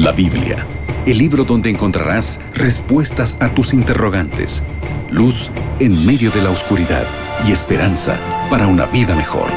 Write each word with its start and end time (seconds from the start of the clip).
La 0.00 0.12
Biblia, 0.12 0.66
el 1.04 1.18
libro 1.18 1.44
donde 1.44 1.68
encontrarás 1.68 2.40
respuestas 2.54 3.36
a 3.38 3.50
tus 3.50 3.74
interrogantes, 3.74 4.62
luz 5.10 5.50
en 5.78 6.06
medio 6.06 6.30
de 6.30 6.40
la 6.40 6.48
oscuridad 6.48 7.06
y 7.46 7.52
esperanza 7.52 8.18
para 8.48 8.66
una 8.66 8.86
vida 8.86 9.14
mejor. 9.14 9.50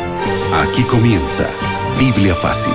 Aquí 0.53 0.83
comienza 0.83 1.47
Biblia 1.97 2.35
Fácil. 2.35 2.73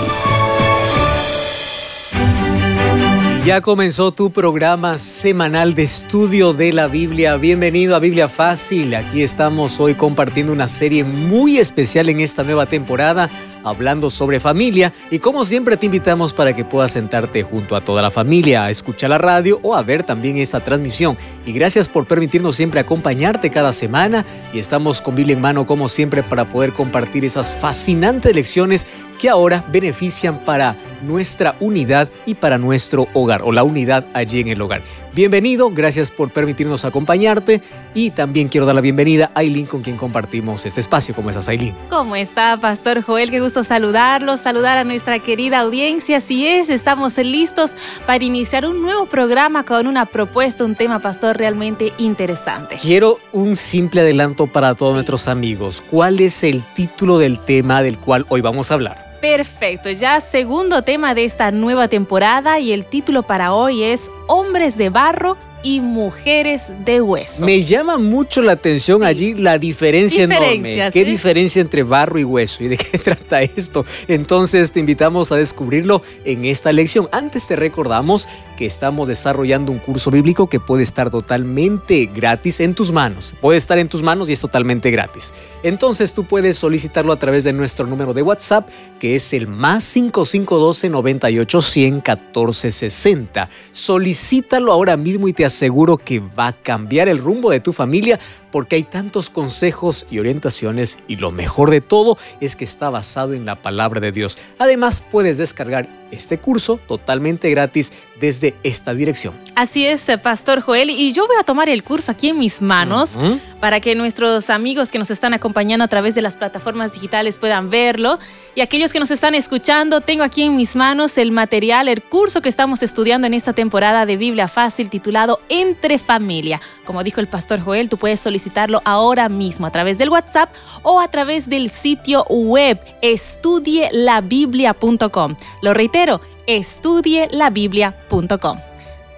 Ya 3.44 3.60
comenzó 3.60 4.12
tu 4.12 4.30
programa 4.30 4.98
semanal 4.98 5.72
de 5.72 5.82
estudio 5.82 6.52
de 6.52 6.72
la 6.72 6.86
Biblia. 6.86 7.36
Bienvenido 7.36 7.96
a 7.96 7.98
Biblia 7.98 8.28
Fácil. 8.28 8.94
Aquí 8.94 9.22
estamos 9.22 9.80
hoy 9.80 9.94
compartiendo 9.94 10.52
una 10.52 10.68
serie 10.68 11.04
muy 11.04 11.58
especial 11.58 12.08
en 12.08 12.20
esta 12.20 12.44
nueva 12.44 12.66
temporada, 12.66 13.30
hablando 13.64 14.10
sobre 14.10 14.40
familia. 14.40 14.92
Y 15.10 15.18
como 15.18 15.44
siempre 15.44 15.76
te 15.76 15.86
invitamos 15.86 16.32
para 16.32 16.54
que 16.54 16.64
puedas 16.64 16.92
sentarte 16.92 17.42
junto 17.42 17.76
a 17.76 17.80
toda 17.80 18.02
la 18.02 18.10
familia 18.10 18.64
a 18.64 18.70
escuchar 18.70 19.10
la 19.10 19.18
radio 19.18 19.60
o 19.62 19.74
a 19.74 19.82
ver 19.82 20.04
también 20.04 20.38
esta 20.38 20.60
transmisión. 20.60 21.16
Y 21.46 21.52
gracias 21.52 21.88
por 21.88 22.06
permitirnos 22.06 22.56
siempre 22.56 22.80
acompañarte 22.80 23.50
cada 23.50 23.72
semana. 23.72 24.24
Y 24.52 24.58
estamos 24.58 25.02
con 25.02 25.14
Biblia 25.14 25.34
en 25.34 25.40
mano 25.40 25.66
como 25.66 25.88
siempre 25.88 26.22
para 26.22 26.48
poder 26.48 26.72
compartir 26.72 27.24
esas 27.24 27.54
fascinantes 27.54 28.34
lecciones 28.34 28.86
que 29.18 29.28
ahora 29.28 29.64
benefician 29.72 30.44
para 30.44 30.76
nuestra 31.02 31.56
unidad 31.60 32.08
y 32.24 32.34
para 32.34 32.58
nuestro 32.58 33.08
hogar 33.14 33.42
o 33.42 33.52
la 33.52 33.64
unidad 33.64 34.06
allí 34.14 34.40
en 34.40 34.48
el 34.48 34.62
hogar. 34.62 34.82
Bienvenido, 35.18 35.68
gracias 35.70 36.12
por 36.12 36.30
permitirnos 36.30 36.84
acompañarte 36.84 37.60
y 37.92 38.12
también 38.12 38.46
quiero 38.46 38.66
dar 38.66 38.76
la 38.76 38.80
bienvenida 38.80 39.32
a 39.34 39.40
Aileen 39.40 39.66
con 39.66 39.82
quien 39.82 39.96
compartimos 39.96 40.64
este 40.64 40.80
espacio. 40.80 41.12
¿Cómo 41.12 41.28
estás, 41.28 41.48
Aileen? 41.48 41.74
¿Cómo 41.90 42.14
está, 42.14 42.56
Pastor 42.56 43.02
Joel? 43.02 43.28
Qué 43.28 43.40
gusto 43.40 43.64
saludarlos, 43.64 44.38
saludar 44.38 44.78
a 44.78 44.84
nuestra 44.84 45.18
querida 45.18 45.58
audiencia. 45.58 46.18
Así 46.18 46.46
es, 46.46 46.70
estamos 46.70 47.18
listos 47.18 47.72
para 48.06 48.22
iniciar 48.22 48.64
un 48.64 48.80
nuevo 48.80 49.06
programa 49.06 49.64
con 49.64 49.88
una 49.88 50.06
propuesta, 50.06 50.64
un 50.64 50.76
tema, 50.76 51.00
Pastor, 51.00 51.36
realmente 51.36 51.92
interesante. 51.98 52.76
Quiero 52.80 53.18
un 53.32 53.56
simple 53.56 54.02
adelanto 54.02 54.46
para 54.46 54.76
todos 54.76 54.94
nuestros 54.94 55.26
amigos. 55.26 55.82
¿Cuál 55.90 56.20
es 56.20 56.44
el 56.44 56.62
título 56.62 57.18
del 57.18 57.40
tema 57.40 57.82
del 57.82 57.98
cual 57.98 58.24
hoy 58.28 58.40
vamos 58.40 58.70
a 58.70 58.74
hablar? 58.74 59.07
Perfecto, 59.20 59.90
ya 59.90 60.20
segundo 60.20 60.82
tema 60.82 61.12
de 61.12 61.24
esta 61.24 61.50
nueva 61.50 61.88
temporada 61.88 62.60
y 62.60 62.72
el 62.72 62.84
título 62.84 63.24
para 63.24 63.52
hoy 63.52 63.82
es 63.82 64.10
Hombres 64.28 64.78
de 64.78 64.90
Barro 64.90 65.36
y 65.68 65.82
mujeres 65.82 66.72
de 66.86 67.02
hueso. 67.02 67.44
Me 67.44 67.62
llama 67.62 67.98
mucho 67.98 68.40
la 68.40 68.52
atención 68.52 69.04
allí 69.04 69.34
la 69.34 69.58
diferencia 69.58 70.24
enorme. 70.24 70.88
¿Qué 70.90 71.04
diferencia 71.04 71.60
entre 71.60 71.82
barro 71.82 72.18
y 72.18 72.24
hueso? 72.24 72.64
¿Y 72.64 72.68
de 72.68 72.78
qué 72.78 72.96
trata 73.04 73.42
esto? 73.42 73.84
Entonces 74.06 74.72
te 74.72 74.80
invitamos 74.80 75.30
a 75.30 75.36
descubrirlo 75.36 76.00
en 76.24 76.46
esta 76.46 76.72
lección. 76.72 77.06
Antes 77.12 77.46
te 77.48 77.54
recordamos 77.54 78.26
que 78.56 78.64
estamos 78.64 79.08
desarrollando 79.08 79.70
un 79.70 79.78
curso 79.78 80.10
bíblico 80.10 80.48
que 80.48 80.58
puede 80.58 80.84
estar 80.84 81.10
totalmente 81.10 82.06
gratis 82.06 82.60
en 82.60 82.74
tus 82.74 82.90
manos. 82.90 83.36
Puede 83.38 83.58
estar 83.58 83.76
en 83.76 83.88
tus 83.88 84.02
manos 84.02 84.30
y 84.30 84.32
es 84.32 84.40
totalmente 84.40 84.90
gratis. 84.90 85.34
Entonces 85.62 86.14
tú 86.14 86.24
puedes 86.24 86.56
solicitarlo 86.56 87.12
a 87.12 87.18
través 87.18 87.44
de 87.44 87.52
nuestro 87.52 87.86
número 87.86 88.14
de 88.14 88.22
WhatsApp 88.22 88.70
que 88.98 89.16
es 89.16 89.34
el 89.34 89.46
más 89.46 89.84
5512 89.84 90.88
98 90.88 91.60
100 91.60 92.00
14 92.00 92.70
60. 92.70 93.50
Solicítalo 93.70 94.72
ahora 94.72 94.96
mismo 94.96 95.28
y 95.28 95.34
te 95.34 95.44
aseguro 95.44 95.57
que 95.98 96.20
va 96.20 96.48
a 96.48 96.52
cambiar 96.52 97.08
el 97.08 97.18
rumbo 97.18 97.50
de 97.50 97.60
tu 97.60 97.72
familia 97.72 98.18
porque 98.50 98.76
hay 98.76 98.82
tantos 98.82 99.30
consejos 99.30 100.06
y 100.10 100.18
orientaciones 100.18 100.98
y 101.08 101.16
lo 101.16 101.30
mejor 101.30 101.70
de 101.70 101.80
todo 101.80 102.16
es 102.40 102.56
que 102.56 102.64
está 102.64 102.90
basado 102.90 103.34
en 103.34 103.44
la 103.44 103.56
palabra 103.56 104.00
de 104.00 104.12
Dios. 104.12 104.38
Además, 104.58 105.02
puedes 105.10 105.38
descargar 105.38 105.88
este 106.10 106.38
curso 106.38 106.80
totalmente 106.88 107.50
gratis 107.50 107.92
desde 108.18 108.54
esta 108.62 108.94
dirección. 108.94 109.34
Así 109.54 109.86
es, 109.86 110.08
eh, 110.08 110.18
Pastor 110.18 110.60
Joel, 110.60 110.90
y 110.90 111.12
yo 111.12 111.26
voy 111.26 111.36
a 111.38 111.44
tomar 111.44 111.68
el 111.68 111.82
curso 111.82 112.12
aquí 112.12 112.28
en 112.28 112.38
mis 112.38 112.62
manos 112.62 113.16
para 113.60 113.80
que 113.80 113.94
nuestros 113.94 114.50
amigos 114.50 114.90
que 114.90 114.98
nos 114.98 115.10
están 115.10 115.34
acompañando 115.34 115.84
a 115.84 115.88
través 115.88 116.14
de 116.14 116.22
las 116.22 116.36
plataformas 116.36 116.92
digitales 116.92 117.38
puedan 117.38 117.70
verlo 117.70 118.18
y 118.54 118.60
aquellos 118.60 118.92
que 118.92 119.00
nos 119.00 119.10
están 119.10 119.34
escuchando, 119.34 120.00
tengo 120.00 120.24
aquí 120.24 120.42
en 120.42 120.56
mis 120.56 120.76
manos 120.76 121.18
el 121.18 121.32
material, 121.32 121.88
el 121.88 122.02
curso 122.02 122.40
que 122.40 122.48
estamos 122.48 122.82
estudiando 122.82 123.26
en 123.26 123.34
esta 123.34 123.52
temporada 123.52 124.06
de 124.06 124.16
Biblia 124.16 124.48
Fácil 124.48 124.90
titulado 124.90 125.40
Entre 125.48 125.98
Familia. 125.98 126.60
Como 126.84 127.02
dijo 127.02 127.20
el 127.20 127.28
Pastor 127.28 127.60
Joel, 127.60 127.88
tú 127.88 127.98
puedes 127.98 128.20
solicitar 128.20 128.37
solicitarlo 128.38 128.80
ahora 128.84 129.28
mismo 129.28 129.66
a 129.66 129.72
través 129.72 129.98
del 129.98 130.10
WhatsApp 130.10 130.54
o 130.82 131.00
a 131.00 131.08
través 131.08 131.48
del 131.48 131.70
sitio 131.70 132.24
web 132.26 132.78
estudielabiblia.com. 133.02 135.36
Lo 135.62 135.74
reitero, 135.74 136.20
estudielabiblia.com. 136.46 138.60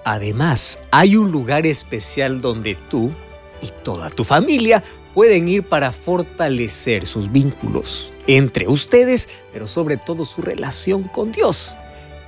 Además, 0.04 0.80
hay 0.90 1.16
un 1.16 1.30
lugar 1.30 1.66
especial 1.66 2.40
donde 2.40 2.76
tú 2.88 3.12
y 3.60 3.68
toda 3.82 4.08
tu 4.08 4.24
familia 4.24 4.82
pueden 5.12 5.46
ir 5.48 5.64
para 5.64 5.92
fortalecer 5.92 7.04
sus 7.04 7.30
vínculos 7.30 8.10
entre 8.26 8.68
ustedes, 8.68 9.28
pero 9.52 9.68
sobre 9.68 9.98
todo 9.98 10.24
su 10.24 10.40
relación 10.40 11.02
con 11.04 11.30
Dios. 11.30 11.76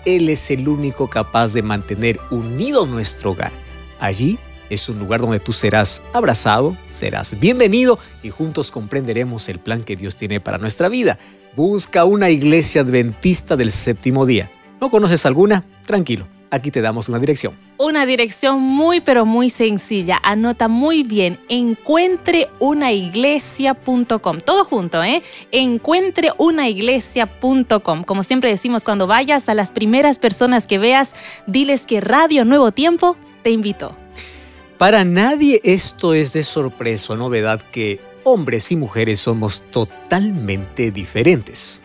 Él 0.04 0.28
es 0.28 0.50
el 0.50 0.68
único 0.68 1.08
capaz 1.08 1.54
de 1.54 1.62
mantener 1.62 2.20
unido 2.30 2.84
nuestro 2.86 3.30
hogar. 3.30 3.52
Allí 3.98 4.38
es 4.72 4.88
un 4.88 4.98
lugar 4.98 5.20
donde 5.20 5.38
tú 5.38 5.52
serás 5.52 6.02
abrazado, 6.14 6.74
serás 6.88 7.38
bienvenido 7.38 7.98
y 8.22 8.30
juntos 8.30 8.70
comprenderemos 8.70 9.50
el 9.50 9.58
plan 9.58 9.82
que 9.82 9.96
Dios 9.96 10.16
tiene 10.16 10.40
para 10.40 10.56
nuestra 10.56 10.88
vida. 10.88 11.18
Busca 11.54 12.06
una 12.06 12.30
iglesia 12.30 12.80
adventista 12.80 13.54
del 13.56 13.70
séptimo 13.70 14.24
día. 14.24 14.50
¿No 14.80 14.88
conoces 14.88 15.26
alguna? 15.26 15.66
Tranquilo, 15.86 16.26
aquí 16.50 16.70
te 16.70 16.80
damos 16.80 17.10
una 17.10 17.18
dirección. 17.18 17.54
Una 17.76 18.06
dirección 18.06 18.60
muy 18.60 19.02
pero 19.02 19.26
muy 19.26 19.50
sencilla. 19.50 20.18
Anota 20.22 20.68
muy 20.68 21.02
bien. 21.02 21.38
Encuentreunaiglesia.com. 21.50 24.38
Todo 24.38 24.64
junto, 24.64 25.04
¿eh? 25.04 25.22
Encuentreunaiglesia.com. 25.50 28.04
Como 28.04 28.22
siempre 28.22 28.48
decimos, 28.48 28.84
cuando 28.84 29.06
vayas 29.06 29.50
a 29.50 29.54
las 29.54 29.70
primeras 29.70 30.16
personas 30.16 30.66
que 30.66 30.78
veas, 30.78 31.14
diles 31.46 31.86
que 31.86 32.00
Radio 32.00 32.46
Nuevo 32.46 32.72
Tiempo 32.72 33.18
te 33.42 33.50
invitó. 33.50 34.01
Para 34.82 35.04
nadie 35.04 35.60
esto 35.62 36.12
es 36.12 36.32
de 36.32 36.42
sorpresa 36.42 37.12
o 37.12 37.16
novedad 37.16 37.62
que 37.62 38.00
hombres 38.24 38.72
y 38.72 38.76
mujeres 38.76 39.20
somos 39.20 39.62
totalmente 39.70 40.90
diferentes. 40.90 41.80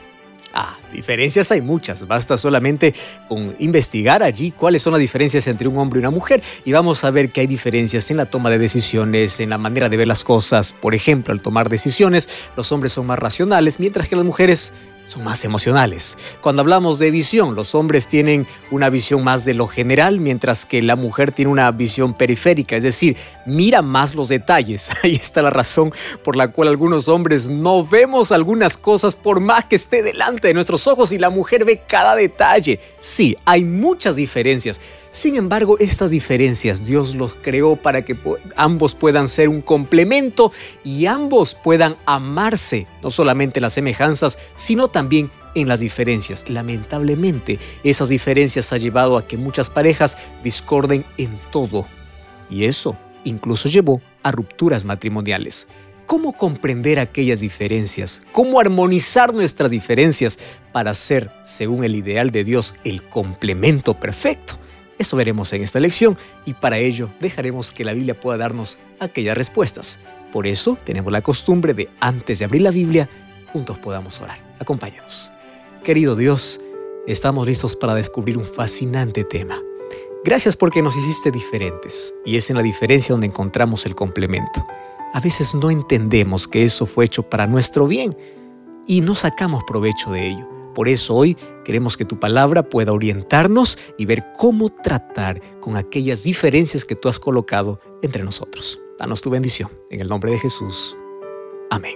Ah, 0.52 0.76
diferencias 0.92 1.52
hay 1.52 1.62
muchas, 1.62 2.08
basta 2.08 2.38
solamente 2.38 2.94
con 3.28 3.56
investigar 3.60 4.24
allí 4.24 4.52
cuáles 4.52 4.82
son 4.82 4.94
las 4.94 5.00
diferencias 5.00 5.48
entre 5.48 5.68
un 5.68 5.78
hombre 5.78 6.00
y 6.00 6.02
una 6.02 6.12
mujer 6.12 6.42
y 6.66 6.72
vamos 6.72 7.04
a 7.04 7.12
ver 7.12 7.32
que 7.32 7.42
hay 7.42 7.48
diferencias 7.48 8.10
en 8.12 8.18
la 8.18 8.26
toma 8.26 8.50
de 8.50 8.58
decisiones, 8.58 9.40
en 9.40 9.50
la 9.50 9.58
manera 9.58 9.90
de 9.90 9.98
ver 9.98 10.08
las 10.08 10.24
cosas. 10.24 10.74
Por 10.74 10.96
ejemplo, 10.96 11.34
al 11.34 11.42
tomar 11.42 11.70
decisiones, 11.70 12.50
los 12.56 12.72
hombres 12.72 12.92
son 12.94 13.08
más 13.08 13.20
racionales, 13.20 13.80
mientras 13.80 14.08
que 14.08 14.16
las 14.16 14.26
mujeres 14.26 14.74
son 15.08 15.24
más 15.24 15.44
emocionales. 15.46 16.18
Cuando 16.42 16.62
hablamos 16.62 17.00
de 17.00 17.12
visión, 17.12 17.56
los 17.56 17.74
hombres 17.76 18.08
tienen 18.08 18.46
una 18.72 18.90
visión 18.90 19.24
más 19.24 19.46
de 19.46 19.54
lo 19.54 19.68
general, 19.68 20.20
mientras 20.20 20.66
que 20.66 20.82
la 20.82 20.96
mujer 20.96 21.32
tiene 21.32 21.50
una 21.50 21.72
visión 21.72 22.14
periférica, 22.14 22.76
es 22.76 22.84
decir, 22.84 23.18
mira 23.46 23.82
más 23.82 24.14
los 24.16 24.28
detalles. 24.28 24.92
Ahí 25.04 25.14
está 25.14 25.42
la 25.42 25.50
razón 25.50 25.92
por 26.24 26.36
la 26.36 26.50
cual 26.50 26.68
algunos 26.68 27.08
hombres 27.08 27.50
no 27.50 27.86
vemos 27.86 28.32
algunas 28.32 28.78
cosas 28.78 29.16
por 29.16 29.40
más 29.40 29.66
que 29.66 29.78
esté 29.78 30.04
delante 30.04 30.50
de 30.50 30.54
nuestros 30.54 30.77
ojos 30.86 31.12
y 31.12 31.18
la 31.18 31.32
mujer 31.32 31.66
ve 31.66 31.82
cada 31.88 32.16
detalle. 32.16 32.80
Sí, 33.00 33.36
hay 33.46 33.64
muchas 33.64 34.18
diferencias. 34.18 34.80
Sin 35.10 35.36
embargo, 35.36 35.78
estas 35.80 36.12
diferencias 36.12 36.86
Dios 36.86 37.16
los 37.16 37.34
creó 37.34 37.76
para 37.78 38.06
que 38.06 38.16
ambos 38.56 38.94
puedan 38.94 39.30
ser 39.30 39.50
un 39.50 39.62
complemento 39.62 40.52
y 40.84 41.08
ambos 41.08 41.56
puedan 41.56 41.98
amarse, 42.06 42.86
no 43.02 43.10
solamente 43.10 43.60
en 43.60 43.64
las 43.64 43.74
semejanzas, 43.74 44.38
sino 44.54 44.90
también 44.90 45.32
en 45.56 45.68
las 45.68 45.80
diferencias. 45.80 46.50
Lamentablemente, 46.50 47.60
esas 47.84 48.10
diferencias 48.10 48.72
han 48.74 48.80
llevado 48.80 49.18
a 49.18 49.24
que 49.24 49.38
muchas 49.38 49.70
parejas 49.70 50.18
discorden 50.44 51.06
en 51.18 51.40
todo. 51.52 51.88
Y 52.50 52.66
eso 52.66 52.96
incluso 53.24 53.70
llevó 53.70 54.02
a 54.24 54.32
rupturas 54.32 54.86
matrimoniales. 54.86 55.68
¿Cómo 56.06 56.32
comprender 56.32 57.00
aquellas 57.00 57.42
diferencias? 57.42 58.22
¿Cómo 58.32 58.62
armonizar 58.62 59.34
nuestras 59.34 59.72
diferencias 59.72 60.40
para 60.78 60.94
ser, 60.94 61.32
según 61.42 61.84
el 61.84 61.96
ideal 61.96 62.30
de 62.30 62.44
Dios, 62.44 62.76
el 62.84 63.02
complemento 63.02 63.96
perfecto? 63.96 64.60
Eso 65.00 65.18
veremos 65.18 65.52
en 65.54 65.64
esta 65.64 65.80
lección 65.80 66.16
y 66.46 66.54
para 66.54 66.78
ello 66.78 67.10
dejaremos 67.20 67.72
que 67.72 67.84
la 67.84 67.94
Biblia 67.94 68.20
pueda 68.20 68.38
darnos 68.38 68.78
aquellas 69.00 69.36
respuestas. 69.36 70.00
Por 70.32 70.46
eso 70.46 70.78
tenemos 70.84 71.12
la 71.12 71.24
costumbre 71.24 71.74
de, 71.74 71.90
antes 72.00 72.38
de 72.38 72.46
abrir 72.46 72.62
la 72.62 72.70
Biblia, 72.70 73.10
juntos 73.52 73.80
podamos 73.80 74.22
orar. 74.22 74.38
Acompáñanos. 74.60 75.32
Querido 75.84 76.16
Dios, 76.16 76.62
estamos 77.08 77.48
listos 77.48 77.76
para 77.76 77.96
descubrir 77.96 78.38
un 78.38 78.46
fascinante 78.46 79.24
tema. 79.24 79.60
Gracias 80.24 80.56
porque 80.56 80.84
nos 80.84 80.96
hiciste 80.96 81.32
diferentes 81.32 82.14
y 82.24 82.38
es 82.38 82.52
en 82.52 82.56
la 82.56 82.62
diferencia 82.62 83.14
donde 83.14 83.26
encontramos 83.26 83.88
el 83.88 83.96
complemento. 83.96 84.64
A 85.16 85.22
veces 85.22 85.56
no 85.56 85.72
entendemos 85.72 86.48
que 86.48 86.66
eso 86.66 86.86
fue 86.86 87.06
hecho 87.06 87.24
para 87.24 87.48
nuestro 87.48 87.88
bien 87.88 88.16
y 88.86 89.02
no 89.02 89.16
sacamos 89.16 89.64
provecho 89.64 90.12
de 90.12 90.28
ello 90.28 90.48
Por 90.78 90.90
eso 90.90 91.16
hoy 91.16 91.36
queremos 91.66 91.98
que 91.98 92.06
tu 92.06 92.20
palabra 92.20 92.62
pueda 92.62 92.94
orientarnos 92.94 93.80
y 93.98 94.06
ver 94.06 94.28
cómo 94.38 94.70
tratar 94.70 95.42
con 95.60 95.76
aquellas 95.76 96.22
diferencias 96.22 96.86
que 96.86 96.94
tú 96.94 97.10
has 97.10 97.18
colocado 97.18 97.80
entre 98.04 98.24
nosotros. 98.24 98.80
Danos 99.00 99.24
tu 99.24 99.32
bendición. 99.32 99.72
En 99.90 100.02
el 100.02 100.08
nombre 100.08 100.32
de 100.32 100.38
Jesús. 100.38 100.96
Amén. 101.72 101.96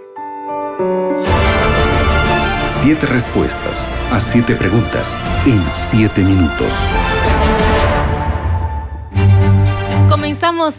Siete 2.72 3.06
respuestas 3.06 3.88
a 4.10 4.20
siete 4.20 4.56
preguntas 4.56 5.16
en 5.46 5.64
siete 5.72 6.24
minutos. 6.24 6.74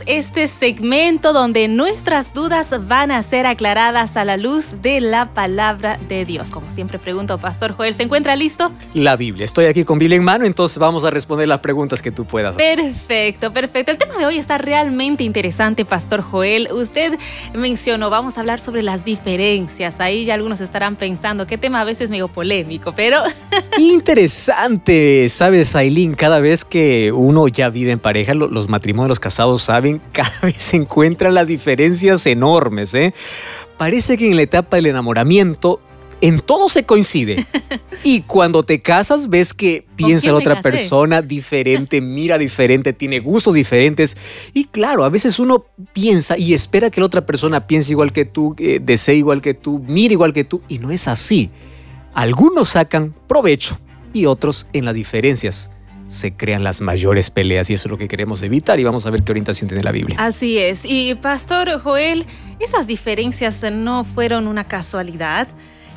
Este 0.07 0.47
segmento 0.47 1.33
donde 1.33 1.67
nuestras 1.67 2.33
dudas 2.33 2.73
van 2.87 3.11
a 3.11 3.21
ser 3.25 3.47
aclaradas 3.47 4.17
a 4.17 4.25
la 4.25 4.37
luz 4.37 4.81
de 4.81 5.01
la 5.01 5.35
palabra 5.35 5.99
de 6.09 6.25
Dios. 6.25 6.51
Como 6.51 6.71
siempre 6.71 7.01
pregunto, 7.01 7.37
Pastor 7.39 7.73
Joel, 7.73 7.93
¿se 7.93 8.05
encuentra 8.05 8.37
listo? 8.37 8.71
La 8.95 9.17
Biblia. 9.17 9.45
Estoy 9.45 9.65
aquí 9.65 9.83
con 9.83 9.99
Biblia 9.99 10.17
en 10.17 10.23
mano, 10.23 10.45
entonces 10.45 10.79
vamos 10.79 11.05
a 11.05 11.11
responder 11.11 11.49
las 11.49 11.59
preguntas 11.59 12.01
que 12.01 12.13
tú 12.13 12.25
puedas. 12.25 12.55
Perfecto, 12.55 13.53
perfecto. 13.53 13.91
El 13.91 13.99
tema 13.99 14.17
de 14.17 14.25
hoy 14.25 14.39
está 14.39 14.57
realmente 14.57 15.25
interesante, 15.25 15.85
Pastor 15.85 16.23
Joel. 16.23 16.69
Usted 16.71 17.19
mencionó, 17.53 18.09
vamos 18.09 18.37
a 18.37 18.41
hablar 18.41 18.61
sobre 18.61 18.85
las 18.85 19.05
diferencias. 19.05 19.99
Ahí 19.99 20.25
ya 20.25 20.35
algunos 20.35 20.61
estarán 20.61 20.95
pensando, 20.95 21.45
qué 21.45 21.59
tema 21.59 21.81
a 21.81 21.85
veces 21.85 22.09
medio 22.09 22.29
polémico, 22.29 22.93
pero... 22.95 23.21
Interesante, 23.79 25.29
¿sabes, 25.29 25.75
Aileen? 25.75 26.15
Cada 26.15 26.39
vez 26.39 26.65
que 26.65 27.11
uno 27.11 27.49
ya 27.49 27.69
vive 27.69 27.91
en 27.91 27.99
pareja, 27.99 28.33
los 28.33 28.69
matrimonios, 28.69 29.19
casados 29.19 29.72
saben, 29.73 30.03
cada 30.13 30.41
vez 30.43 30.57
se 30.59 30.77
encuentran 30.77 31.35
las 31.35 31.49
diferencias 31.49 32.27
enormes. 32.27 32.93
¿eh? 32.95 33.15
Parece 33.79 34.19
que 34.19 34.29
en 34.29 34.37
la 34.37 34.43
etapa 34.43 34.77
del 34.77 34.87
enamoramiento 34.87 35.81
en 36.21 36.41
todo 36.41 36.69
se 36.69 36.85
coincide. 36.85 37.45
Y 38.05 38.23
cuando 38.23 38.65
te 38.65 38.83
casas 38.83 39.29
ves 39.29 39.55
que 39.55 39.87
piensa 39.95 40.33
la 40.33 40.39
otra 40.39 40.61
persona 40.61 41.23
diferente, 41.23 42.01
mira 42.01 42.37
diferente, 42.37 42.93
tiene 42.93 43.21
gustos 43.21 43.55
diferentes. 43.55 44.17
Y 44.53 44.65
claro, 44.65 45.05
a 45.05 45.09
veces 45.09 45.39
uno 45.39 45.67
piensa 45.93 46.37
y 46.37 46.53
espera 46.53 46.91
que 46.91 47.01
la 47.01 47.07
otra 47.07 47.25
persona 47.25 47.69
piense 47.69 47.93
igual 47.93 48.13
que 48.13 48.25
tú, 48.25 48.57
desee 48.81 49.15
igual 49.15 49.41
que 49.41 49.55
tú, 49.55 49.79
mire 49.87 50.15
igual 50.15 50.33
que 50.33 50.43
tú. 50.43 50.63
Y 50.69 50.81
no 50.81 50.91
es 50.91 51.07
así. 51.07 51.51
Algunos 52.13 52.71
sacan 52.71 53.15
provecho 53.29 53.79
y 54.13 54.27
otros 54.27 54.67
en 54.73 54.85
las 54.85 54.97
diferencias 54.97 55.71
se 56.13 56.35
crean 56.35 56.63
las 56.63 56.83
mayores 56.83 57.31
peleas 57.31 57.71
y 57.71 57.75
eso 57.75 57.89
es 57.89 57.91
lo 57.91 57.97
que 57.97 58.07
queremos 58.07 58.43
evitar 58.43 58.79
y 58.79 58.85
vamos 58.85 59.07
a 59.07 59.11
ver 59.11 59.23
qué 59.23 59.33
orientación 59.33 59.69
tiene 59.69 59.83
la 59.83 59.93
Biblia. 59.93 60.17
Así 60.19 60.59
es. 60.59 60.85
Y 60.85 61.15
Pastor 61.15 61.81
Joel, 61.81 62.27
esas 62.61 62.87
diferencias 62.87 63.65
no 63.73 64.05
fueron 64.05 64.47
una 64.47 64.69
casualidad 64.69 65.49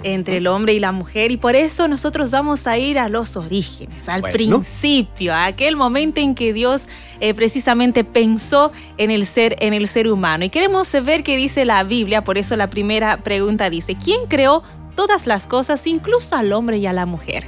entre 0.04 0.38
el 0.38 0.48
hombre 0.48 0.74
y 0.74 0.80
la 0.80 0.94
mujer 0.94 1.32
y 1.32 1.38
por 1.38 1.56
eso 1.56 1.88
nosotros 1.88 2.32
vamos 2.32 2.66
a 2.66 2.78
ir 2.78 2.98
a 2.98 3.10
los 3.10 3.36
orígenes, 3.36 4.08
al 4.08 4.22
principio, 4.22 5.34
a 5.34 5.46
aquel 5.46 5.76
momento 5.76 6.22
en 6.22 6.34
que 6.34 6.54
Dios 6.54 6.88
eh, 7.20 7.34
precisamente 7.34 8.04
pensó 8.04 8.72
en 8.98 9.12
el 9.12 9.26
ser 9.26 9.56
en 9.60 9.74
el 9.74 9.88
ser 9.88 10.10
humano 10.10 10.46
y 10.46 10.50
queremos 10.50 10.92
ver 11.04 11.24
qué 11.24 11.36
dice 11.36 11.66
la 11.66 11.84
Biblia, 11.84 12.24
por 12.24 12.38
eso 12.38 12.56
la 12.56 12.70
primera 12.70 13.24
pregunta 13.24 13.70
dice, 13.70 13.96
¿quién 13.96 14.28
creó 14.28 14.64
todas 14.96 15.28
las 15.28 15.48
cosas, 15.48 15.86
incluso 15.88 16.36
al 16.36 16.54
hombre 16.54 16.78
y 16.78 16.86
a 16.86 16.94
la 16.94 17.06
mujer? 17.06 17.46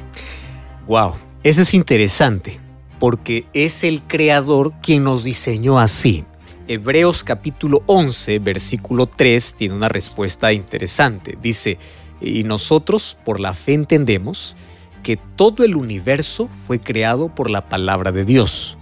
Wow, 0.88 1.14
eso 1.48 1.62
es 1.62 1.74
interesante, 1.74 2.60
porque 3.00 3.46
es 3.54 3.86
el 3.86 4.02
creador 4.02 4.74
quien 4.82 5.06
nos 5.06 5.24
diseñó 5.24 5.80
así. 5.80 6.26
Hebreos 6.68 7.24
capítulo 7.24 7.84
11, 7.86 8.40
versículo 8.40 9.08
3 9.08 9.54
tiene 9.54 9.74
una 9.74 9.88
respuesta 9.88 10.52
interesante. 10.52 11.38
Dice, 11.42 11.78
y 12.20 12.44
nosotros 12.44 13.18
por 13.24 13.40
la 13.40 13.54
fe 13.54 13.76
entendemos 13.76 14.58
que 15.04 15.16
todo 15.16 15.64
el 15.64 15.78
universo 15.78 16.50
fue 16.50 16.82
creado 16.82 17.34
por 17.34 17.50
la 17.50 17.70
palabra 17.70 18.12
de 18.12 18.26
Dios. 18.26 18.78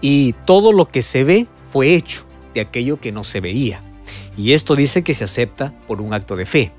Y 0.00 0.32
todo 0.44 0.72
lo 0.72 0.86
que 0.86 1.02
se 1.02 1.22
ve 1.22 1.46
fue 1.70 1.94
hecho 1.94 2.24
de 2.52 2.62
aquello 2.62 3.00
que 3.00 3.12
no 3.12 3.22
se 3.22 3.40
veía. 3.40 3.78
Y 4.36 4.54
esto 4.54 4.74
dice 4.74 5.04
que 5.04 5.14
se 5.14 5.22
acepta 5.22 5.72
por 5.86 6.02
un 6.02 6.14
acto 6.14 6.34
de 6.34 6.46
fe. 6.46 6.72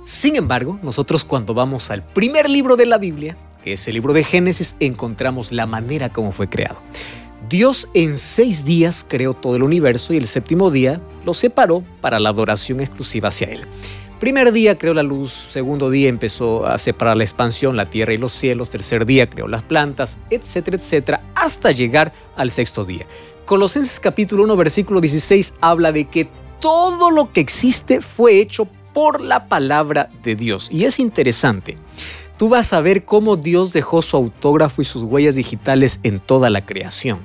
Sin 0.00 0.36
embargo, 0.36 0.78
nosotros 0.82 1.22
cuando 1.22 1.52
vamos 1.52 1.90
al 1.90 2.02
primer 2.02 2.48
libro 2.48 2.76
de 2.76 2.86
la 2.86 2.96
Biblia, 2.96 3.36
es 3.72 3.88
el 3.88 3.94
libro 3.94 4.12
de 4.12 4.24
Génesis, 4.24 4.76
encontramos 4.80 5.50
la 5.50 5.66
manera 5.66 6.10
como 6.10 6.32
fue 6.32 6.48
creado. 6.48 6.78
Dios 7.48 7.90
en 7.94 8.16
seis 8.16 8.64
días 8.64 9.04
creó 9.08 9.34
todo 9.34 9.56
el 9.56 9.62
universo 9.62 10.14
y 10.14 10.16
el 10.16 10.26
séptimo 10.26 10.70
día 10.70 11.00
lo 11.24 11.34
separó 11.34 11.82
para 12.00 12.18
la 12.18 12.30
adoración 12.30 12.80
exclusiva 12.80 13.28
hacia 13.28 13.48
Él. 13.48 13.62
Primer 14.20 14.52
día 14.52 14.78
creó 14.78 14.94
la 14.94 15.02
luz, 15.02 15.30
segundo 15.30 15.90
día 15.90 16.08
empezó 16.08 16.66
a 16.66 16.78
separar 16.78 17.16
la 17.16 17.24
expansión, 17.24 17.76
la 17.76 17.90
tierra 17.90 18.14
y 18.14 18.16
los 18.16 18.32
cielos, 18.32 18.70
tercer 18.70 19.04
día 19.04 19.28
creó 19.28 19.48
las 19.48 19.62
plantas, 19.62 20.18
etcétera, 20.30 20.78
etcétera, 20.78 21.22
hasta 21.34 21.72
llegar 21.72 22.12
al 22.36 22.50
sexto 22.50 22.84
día. 22.84 23.06
Colosenses 23.44 24.00
capítulo 24.00 24.44
1 24.44 24.56
versículo 24.56 25.00
16 25.00 25.54
habla 25.60 25.92
de 25.92 26.06
que 26.06 26.28
todo 26.60 27.10
lo 27.10 27.32
que 27.32 27.40
existe 27.40 28.00
fue 28.00 28.40
hecho 28.40 28.66
por 28.94 29.20
la 29.20 29.48
palabra 29.48 30.08
de 30.22 30.36
Dios. 30.36 30.70
Y 30.70 30.84
es 30.84 30.98
interesante 30.98 31.76
tú 32.44 32.50
vas 32.50 32.74
a 32.74 32.82
ver 32.82 33.06
cómo 33.06 33.36
Dios 33.36 33.72
dejó 33.72 34.02
su 34.02 34.18
autógrafo 34.18 34.82
y 34.82 34.84
sus 34.84 35.02
huellas 35.02 35.34
digitales 35.34 36.00
en 36.02 36.20
toda 36.20 36.50
la 36.50 36.66
creación, 36.66 37.20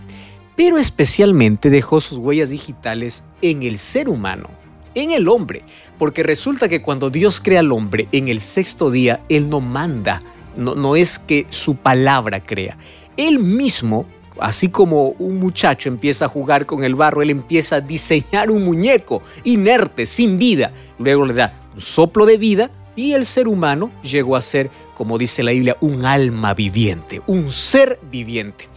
pero 0.55 0.77
especialmente 0.77 1.69
dejó 1.69 1.99
sus 1.99 2.19
huellas 2.19 2.51
digitales 2.51 3.25
en 3.41 3.63
el 3.63 3.77
ser 3.79 4.07
humano, 4.07 4.49
en 4.95 5.11
el 5.11 5.27
hombre, 5.27 5.63
porque 5.97 6.23
resulta 6.23 6.69
que 6.69 6.81
cuando 6.81 7.09
Dios 7.09 7.41
crea 7.41 7.59
al 7.59 7.73
hombre 7.73 8.07
en 8.13 8.29
el 8.29 8.39
sexto 8.39 8.91
día, 8.91 9.21
Él 9.27 9.49
no 9.49 9.59
manda, 9.59 10.19
no, 10.55 10.73
no 10.73 10.95
es 10.95 11.19
que 11.19 11.45
su 11.49 11.75
palabra 11.75 12.41
crea, 12.41 12.77
Él 13.17 13.39
mismo 13.39 14.05
así 14.39 14.69
como 14.69 15.09
un 15.19 15.37
muchacho 15.37 15.89
empieza 15.89 16.23
a 16.23 16.29
jugar 16.29 16.65
con 16.65 16.85
el 16.85 16.95
barro, 16.95 17.21
él 17.21 17.29
empieza 17.29 17.75
a 17.75 17.81
diseñar 17.81 18.49
un 18.51 18.63
muñeco 18.63 19.21
inerte, 19.43 20.05
sin 20.05 20.39
vida. 20.39 20.71
Luego 20.97 21.25
le 21.25 21.33
da 21.33 21.59
un 21.75 21.81
soplo 21.81 22.25
de 22.25 22.37
vida 22.37 22.71
y 22.99 23.13
el 23.13 23.25
ser 23.25 23.47
humano 23.47 23.91
llegó 24.03 24.35
a 24.35 24.41
ser, 24.41 24.69
como 24.99 25.17
dice 25.17 25.43
la 25.43 25.53
Biblia, 25.53 25.77
un 25.79 26.05
alma 26.05 26.53
viviente, 26.53 27.21
un 27.25 27.49
ser 27.49 28.01
viviente. 28.11 28.67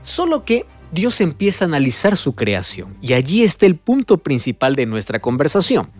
Solo 0.00 0.44
que 0.44 0.64
Dios 0.92 1.20
empieza 1.20 1.64
a 1.64 1.66
analizar 1.66 2.16
su 2.16 2.36
creación 2.36 2.96
y 3.02 3.14
allí 3.14 3.42
está 3.42 3.66
el 3.66 3.74
punto 3.74 4.18
principal 4.18 4.76
de 4.76 4.86
nuestra 4.86 5.18
conversación. 5.18 5.90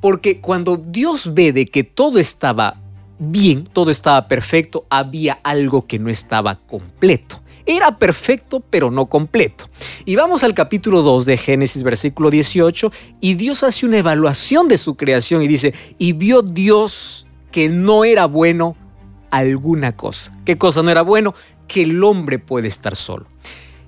Porque 0.00 0.40
cuando 0.40 0.78
Dios 0.78 1.34
ve 1.34 1.52
de 1.52 1.66
que 1.66 1.84
todo 1.84 2.18
estaba 2.18 2.80
bien, 3.18 3.68
todo 3.70 3.90
estaba 3.90 4.26
perfecto, 4.26 4.86
había 4.88 5.38
algo 5.42 5.86
que 5.86 5.98
no 5.98 6.08
estaba 6.08 6.54
completo. 6.54 7.42
Era 7.66 7.98
perfecto, 7.98 8.60
pero 8.60 8.90
no 8.90 9.04
completo. 9.04 9.68
Y 10.06 10.16
vamos 10.16 10.44
al 10.44 10.54
capítulo 10.54 11.02
2 11.02 11.26
de 11.26 11.36
Génesis, 11.36 11.82
versículo 11.82 12.30
18, 12.30 12.90
y 13.20 13.34
Dios 13.34 13.62
hace 13.64 13.84
una 13.84 13.98
evaluación 13.98 14.66
de 14.66 14.78
su 14.78 14.96
creación 14.96 15.42
y 15.42 15.46
dice, 15.46 15.74
y 15.98 16.14
vio 16.14 16.40
Dios 16.40 17.26
que 17.52 17.68
no 17.68 18.06
era 18.06 18.24
bueno 18.24 18.76
alguna 19.36 19.96
cosa. 19.96 20.36
¿Qué 20.44 20.56
cosa 20.56 20.82
no 20.82 20.90
era 20.90 21.02
bueno? 21.02 21.34
Que 21.68 21.82
el 21.82 22.02
hombre 22.02 22.38
puede 22.38 22.68
estar 22.68 22.94
solo. 22.96 23.26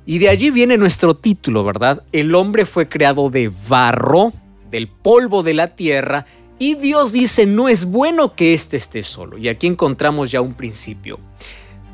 Y 0.07 0.19
de 0.19 0.29
allí 0.29 0.51
viene 0.51 0.79
nuestro 0.79 1.15
título, 1.15 1.65
¿verdad? 1.65 2.03
El 2.13 2.35
hombre 2.35 2.65
fue 2.65 2.89
creado 2.89 3.31
de 3.31 3.51
barro, 3.69 4.33
del 4.71 4.89
polvo 4.89 5.43
de 5.43 5.55
la 5.55 5.69
tierra, 5.69 6.25
y 6.59 6.75
Dios 6.75 7.13
dice, 7.13 7.47
no 7.47 7.69
es 7.69 7.85
bueno 7.85 8.35
que 8.35 8.55
éste 8.55 8.77
esté 8.77 9.03
solo. 9.03 9.39
Y 9.39 9.49
aquí 9.49 9.67
encontramos 9.67 10.31
ya 10.31 10.41
un 10.41 10.55
principio. 10.55 11.21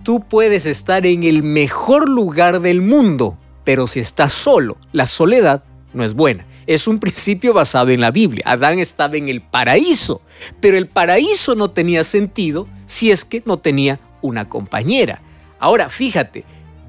Tú 0.04 0.20
puedes 0.20 0.64
estar 0.66 1.06
en 1.06 1.24
el 1.24 1.42
mejor 1.42 2.08
lugar 2.08 2.60
del 2.60 2.82
mundo, 2.82 3.36
pero 3.64 3.86
si 3.86 4.00
estás 4.00 4.32
solo, 4.32 4.76
la 4.92 5.06
soledad 5.06 5.64
no 5.92 6.04
es 6.04 6.14
buena 6.14 6.46
es 6.66 6.88
un 6.88 6.98
principio 6.98 7.52
basado 7.52 7.90
en 7.90 8.00
la 8.00 8.10
Biblia. 8.10 8.44
Adán 8.46 8.78
estaba 8.78 9.16
en 9.16 9.28
el 9.28 9.40
paraíso, 9.42 10.22
pero 10.60 10.76
el 10.76 10.88
paraíso 10.88 11.54
no 11.54 11.70
tenía 11.70 12.04
sentido 12.04 12.68
si 12.86 13.10
es 13.10 13.24
que 13.24 13.42
no 13.44 13.58
tenía 13.58 14.00
una 14.22 14.48
compañera. 14.48 15.22
Ahora, 15.58 15.88
fíjate, 15.88 16.44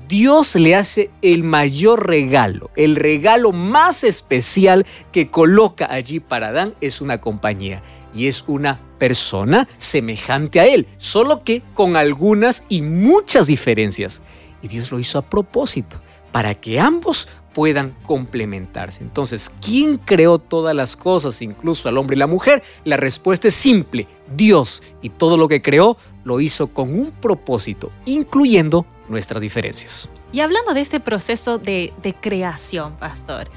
Dios 0.07 0.55
le 0.55 0.75
hace 0.75 1.09
el 1.21 1.43
mayor 1.43 2.07
regalo, 2.07 2.69
el 2.75 2.95
regalo 2.95 3.51
más 3.51 4.03
especial 4.03 4.85
que 5.11 5.31
coloca 5.31 5.87
allí 5.89 6.19
para 6.19 6.49
Adán 6.49 6.75
es 6.79 7.01
una 7.01 7.19
compañía 7.19 7.81
y 8.13 8.27
es 8.27 8.43
una 8.47 8.79
persona 8.99 9.67
semejante 9.77 10.59
a 10.59 10.67
él, 10.67 10.87
solo 10.97 11.43
que 11.43 11.63
con 11.73 11.95
algunas 11.95 12.63
y 12.69 12.81
muchas 12.81 13.47
diferencias. 13.47 14.21
Y 14.65 14.67
Dios 14.67 14.91
lo 14.91 14.97
hizo 14.97 15.19
a 15.19 15.21
propósito, 15.21 16.01
para 16.31 16.55
que 16.55 16.79
ambos 16.79 17.27
puedan 17.53 17.95
complementarse. 18.03 19.03
Entonces, 19.03 19.51
¿quién 19.63 19.97
creó 19.97 20.39
todas 20.39 20.73
las 20.73 20.95
cosas, 20.95 21.39
incluso 21.43 21.87
al 21.87 21.99
hombre 21.99 22.15
y 22.15 22.19
la 22.19 22.25
mujer? 22.25 22.63
La 22.83 22.97
respuesta 22.97 23.47
es 23.47 23.53
simple, 23.53 24.07
Dios. 24.35 24.81
Y 25.03 25.09
todo 25.09 25.37
lo 25.37 25.47
que 25.47 25.61
creó 25.61 25.97
lo 26.23 26.41
hizo 26.41 26.73
con 26.73 26.97
un 26.99 27.11
propósito, 27.11 27.91
incluyendo 28.05 28.87
nuestras 29.07 29.39
diferencias. 29.39 30.09
Y 30.33 30.39
hablando 30.39 30.73
de 30.73 30.81
ese 30.81 30.99
proceso 30.99 31.59
de, 31.59 31.93
de 32.01 32.15
creación, 32.15 32.97
pastor, 32.97 33.47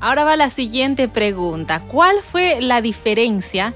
ahora 0.00 0.24
va 0.24 0.36
la 0.36 0.50
siguiente 0.50 1.06
pregunta. 1.06 1.84
¿Cuál 1.86 2.22
fue 2.22 2.60
la 2.60 2.82
diferencia 2.82 3.72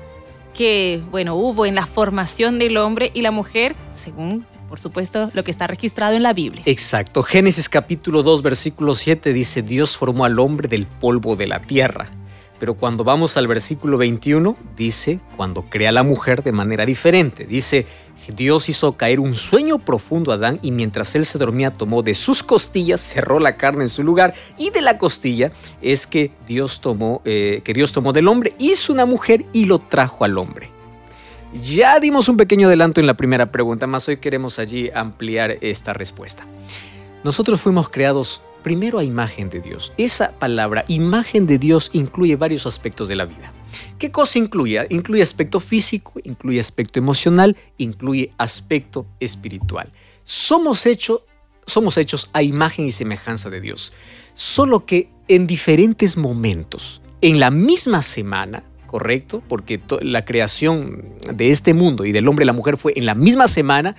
que, 0.54 1.00
bueno, 1.12 1.37
hubo 1.37 1.66
en 1.66 1.76
la 1.76 1.87
formación 1.87 2.59
del 2.59 2.78
hombre 2.78 3.12
y 3.14 3.23
la 3.23 3.30
mujer, 3.30 3.76
según 3.92 4.44
por 4.71 4.79
supuesto, 4.79 5.31
lo 5.35 5.43
que 5.43 5.50
está 5.50 5.67
registrado 5.67 6.15
en 6.15 6.23
la 6.23 6.33
Biblia. 6.33 6.62
Exacto. 6.65 7.25
Génesis 7.25 7.69
capítulo 7.69 8.23
2, 8.23 8.41
versículo 8.41 8.95
7 8.95 9.33
dice, 9.33 9.62
Dios 9.62 9.97
formó 9.97 10.25
al 10.25 10.39
hombre 10.39 10.69
del 10.69 10.87
polvo 10.87 11.35
de 11.35 11.49
la 11.49 11.61
tierra. 11.61 12.07
Pero 12.61 12.75
cuando 12.75 13.03
vamos 13.03 13.37
al 13.37 13.49
versículo 13.49 13.99
21, 13.99 14.57
dice, 14.77 15.19
cuando 15.37 15.62
crea 15.62 15.89
a 15.89 15.93
la 15.93 16.05
mujer 16.05 16.45
de 16.45 16.53
manera 16.53 16.87
diferente. 16.87 17.47
Dice, 17.47 17.85
Dios 18.37 18.69
hizo 18.69 18.93
caer 18.93 19.19
un 19.19 19.35
sueño 19.35 19.81
profundo 19.81 20.31
a 20.31 20.37
Adán 20.37 20.61
y 20.62 20.71
mientras 20.71 21.17
él 21.17 21.25
se 21.25 21.39
dormía 21.39 21.73
tomó 21.73 22.05
de 22.05 22.15
sus 22.15 22.45
costillas, 22.45 23.00
cerró 23.00 23.41
la 23.41 23.57
carne 23.57 23.85
en 23.85 23.89
su 23.89 24.05
lugar 24.05 24.35
y 24.57 24.71
de 24.71 24.83
la 24.83 24.99
costilla 24.99 25.50
es 25.83 26.07
que 26.07 26.31
Dios 26.47 26.81
tomó, 26.81 27.23
eh, 27.25 27.62
que 27.65 27.73
Dios 27.73 27.93
tomó 27.93 28.12
del 28.12 28.29
hombre, 28.29 28.55
hizo 28.61 28.93
una 28.93 29.05
mujer 29.05 29.47
y 29.53 29.65
lo 29.65 29.81
trajo 29.81 30.25
al 30.25 30.39
hombre. 30.39 30.71
Ya 31.52 31.99
dimos 31.99 32.28
un 32.28 32.37
pequeño 32.37 32.69
adelanto 32.69 33.00
en 33.00 33.09
la 33.09 33.16
primera 33.16 33.50
pregunta, 33.50 33.88
más 33.88 34.07
hoy 34.07 34.19
queremos 34.19 34.61
allí 34.61 34.88
ampliar 34.95 35.59
esta 35.62 35.92
respuesta. 35.92 36.47
Nosotros 37.25 37.61
fuimos 37.61 37.88
creados 37.88 38.42
primero 38.62 39.00
a 39.00 39.04
imagen 39.04 39.50
de 39.50 39.61
Dios. 39.61 39.92
Esa 39.99 40.30
palabra, 40.38 40.85
imagen 40.87 41.47
de 41.47 41.59
Dios, 41.59 41.90
incluye 41.92 42.37
varios 42.37 42.66
aspectos 42.66 43.09
de 43.09 43.16
la 43.16 43.25
vida. 43.25 43.52
¿Qué 43.99 44.12
cosa 44.12 44.38
incluye? 44.38 44.87
Incluye 44.90 45.23
aspecto 45.23 45.59
físico, 45.59 46.21
incluye 46.23 46.61
aspecto 46.61 47.00
emocional, 47.00 47.57
incluye 47.78 48.33
aspecto 48.38 49.07
espiritual. 49.19 49.90
Somos, 50.23 50.87
somos 51.66 51.97
hechos 51.97 52.30
a 52.33 52.45
imagen 52.45 52.87
y 52.87 52.92
semejanza 52.92 53.50
de 53.50 53.61
Dios, 53.61 53.92
solo 54.35 54.87
que 54.87 55.11
en 55.26 55.49
diferentes 55.49 56.16
momentos, 56.16 57.02
en 57.21 57.40
la 57.40 57.50
misma 57.50 58.02
semana, 58.02 58.62
¿correcto? 58.90 59.40
Porque 59.47 59.80
la 60.00 60.25
creación 60.25 61.14
de 61.32 61.52
este 61.52 61.75
mundo 61.75 62.04
y 62.04 62.11
del 62.11 62.26
hombre 62.26 62.42
y 62.42 62.47
la 62.47 62.52
mujer 62.52 62.76
fue 62.76 62.92
en 62.97 63.06
la 63.06 63.14
misma 63.14 63.47
semana, 63.47 63.94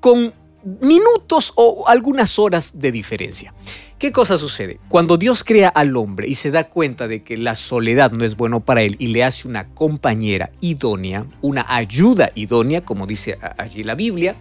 con 0.00 0.34
minutos 0.80 1.52
o 1.54 1.84
algunas 1.86 2.40
horas 2.40 2.80
de 2.80 2.90
diferencia. 2.90 3.54
¿Qué 4.00 4.10
cosa 4.10 4.38
sucede? 4.38 4.80
Cuando 4.88 5.16
Dios 5.16 5.44
crea 5.44 5.68
al 5.68 5.96
hombre 5.96 6.26
y 6.26 6.34
se 6.34 6.50
da 6.50 6.68
cuenta 6.68 7.06
de 7.06 7.22
que 7.22 7.36
la 7.36 7.54
soledad 7.54 8.10
no 8.10 8.24
es 8.24 8.36
bueno 8.36 8.58
para 8.58 8.82
él 8.82 8.96
y 8.98 9.08
le 9.08 9.22
hace 9.22 9.46
una 9.46 9.68
compañera 9.68 10.50
idónea, 10.60 11.24
una 11.40 11.64
ayuda 11.68 12.32
idónea, 12.34 12.84
como 12.84 13.06
dice 13.06 13.38
allí 13.58 13.84
la 13.84 13.94
Biblia, 13.94 14.34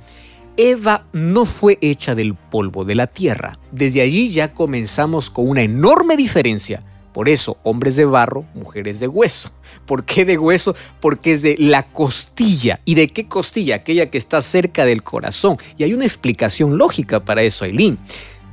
Eva 0.58 1.05
no 1.13 1.46
fue 1.46 1.77
hecha 1.79 2.15
del 2.15 2.34
polvo 2.34 2.86
de 2.86 2.96
la 2.96 3.05
tierra. 3.05 3.60
Desde 3.72 4.01
allí 4.01 4.29
ya 4.29 4.55
comenzamos 4.55 5.29
con 5.29 5.48
una 5.48 5.62
enorme 5.62 6.17
diferencia. 6.17 6.84
Por 7.13 7.30
eso, 7.30 7.58
hombres 7.63 7.96
de 7.96 8.06
barro, 8.06 8.46
mujeres 8.53 9.00
de 9.00 9.08
hueso. 9.08 9.51
¿Por 9.86 10.06
qué 10.06 10.25
de 10.25 10.38
hueso? 10.38 10.75
Porque 11.00 11.32
es 11.34 11.41
de 11.41 11.56
la 11.60 11.84
costilla. 11.84 12.80
¿Y 12.86 12.96
de 12.96 13.08
qué 13.08 13.27
costilla? 13.27 13.75
Aquella 13.75 14.10
que 14.10 14.18
está 14.18 14.41
cerca 14.41 14.86
del 14.86 15.03
corazón. 15.03 15.58
Y 15.77 15.84
hay 15.84 15.94
una 15.94 16.06
explicación 16.06 16.77
lógica 16.77 17.24
para 17.24 17.41
eso, 17.41 17.65
Aileen. 17.65 18.00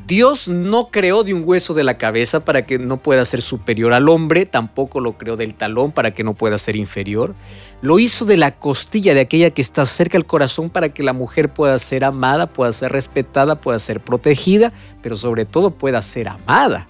Dios 0.08 0.48
no 0.48 0.88
creó 0.90 1.22
de 1.22 1.34
un 1.34 1.42
hueso 1.44 1.74
de 1.74 1.84
la 1.84 1.98
cabeza 1.98 2.42
para 2.42 2.64
que 2.64 2.78
no 2.78 2.96
pueda 2.96 3.22
ser 3.26 3.42
superior 3.42 3.92
al 3.92 4.08
hombre, 4.08 4.46
tampoco 4.46 5.00
lo 5.00 5.18
creó 5.18 5.36
del 5.36 5.52
talón 5.52 5.92
para 5.92 6.12
que 6.14 6.24
no 6.24 6.32
pueda 6.32 6.56
ser 6.56 6.76
inferior. 6.76 7.34
Lo 7.82 7.98
hizo 7.98 8.24
de 8.24 8.38
la 8.38 8.52
costilla, 8.52 9.12
de 9.12 9.20
aquella 9.20 9.50
que 9.50 9.60
está 9.60 9.84
cerca 9.84 10.16
al 10.16 10.24
corazón 10.24 10.70
para 10.70 10.88
que 10.88 11.02
la 11.02 11.12
mujer 11.12 11.52
pueda 11.52 11.78
ser 11.78 12.04
amada, 12.04 12.46
pueda 12.46 12.72
ser 12.72 12.90
respetada, 12.90 13.60
pueda 13.60 13.78
ser 13.78 14.00
protegida, 14.00 14.72
pero 15.02 15.14
sobre 15.14 15.44
todo 15.44 15.72
pueda 15.72 16.00
ser 16.00 16.28
amada, 16.28 16.88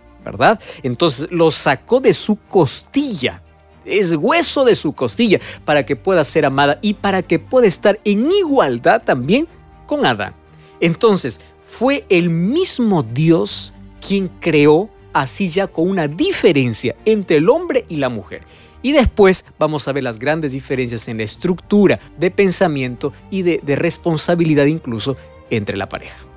Entonces 0.83 1.29
lo 1.31 1.51
sacó 1.51 2.01
de 2.01 2.15
su 2.15 2.37
costilla. 2.37 3.43
Es 3.85 4.15
hueso 4.15 4.65
de 4.65 4.77
su 4.77 4.93
costilla 4.95 5.41
para 5.65 5.87
que 5.87 5.97
pueda 5.97 6.23
ser 6.25 6.45
amada 6.45 6.79
y 6.83 6.95
para 6.95 7.23
que 7.23 7.39
pueda 7.39 7.67
estar 7.67 7.99
en 8.05 8.31
igualdad 8.31 9.03
también 9.03 9.49
con 9.87 10.05
Adán. 10.05 10.35
Entonces, 10.81 11.41
fue 11.65 12.05
el 12.09 12.31
mismo 12.31 13.03
Dios 13.03 13.73
quien 14.07 14.29
creó 14.41 14.91
así 15.13 15.49
ya 15.49 15.67
con 15.67 15.89
una 15.89 16.09
diferencia 16.09 16.95
entre 17.05 17.39
el 17.39 17.49
hombre 17.49 17.85
y 17.89 17.97
la 17.97 18.09
mujer. 18.09 18.43
Y 18.83 18.93
después 18.93 19.45
vamos 19.59 19.89
a 19.89 19.93
ver 19.93 20.05
las 20.05 20.19
grandes 20.19 20.53
diferencias 20.53 21.09
en 21.09 21.19
la 21.19 21.25
estructura 21.25 21.99
de 22.17 22.31
pensamiento 22.31 23.13
y 23.31 23.43
de, 23.43 23.61
responsabilidad 23.77 24.67
incluso 24.67 25.17
entre 25.51 25.77
la 25.77 25.89
pareja. 25.89 26.28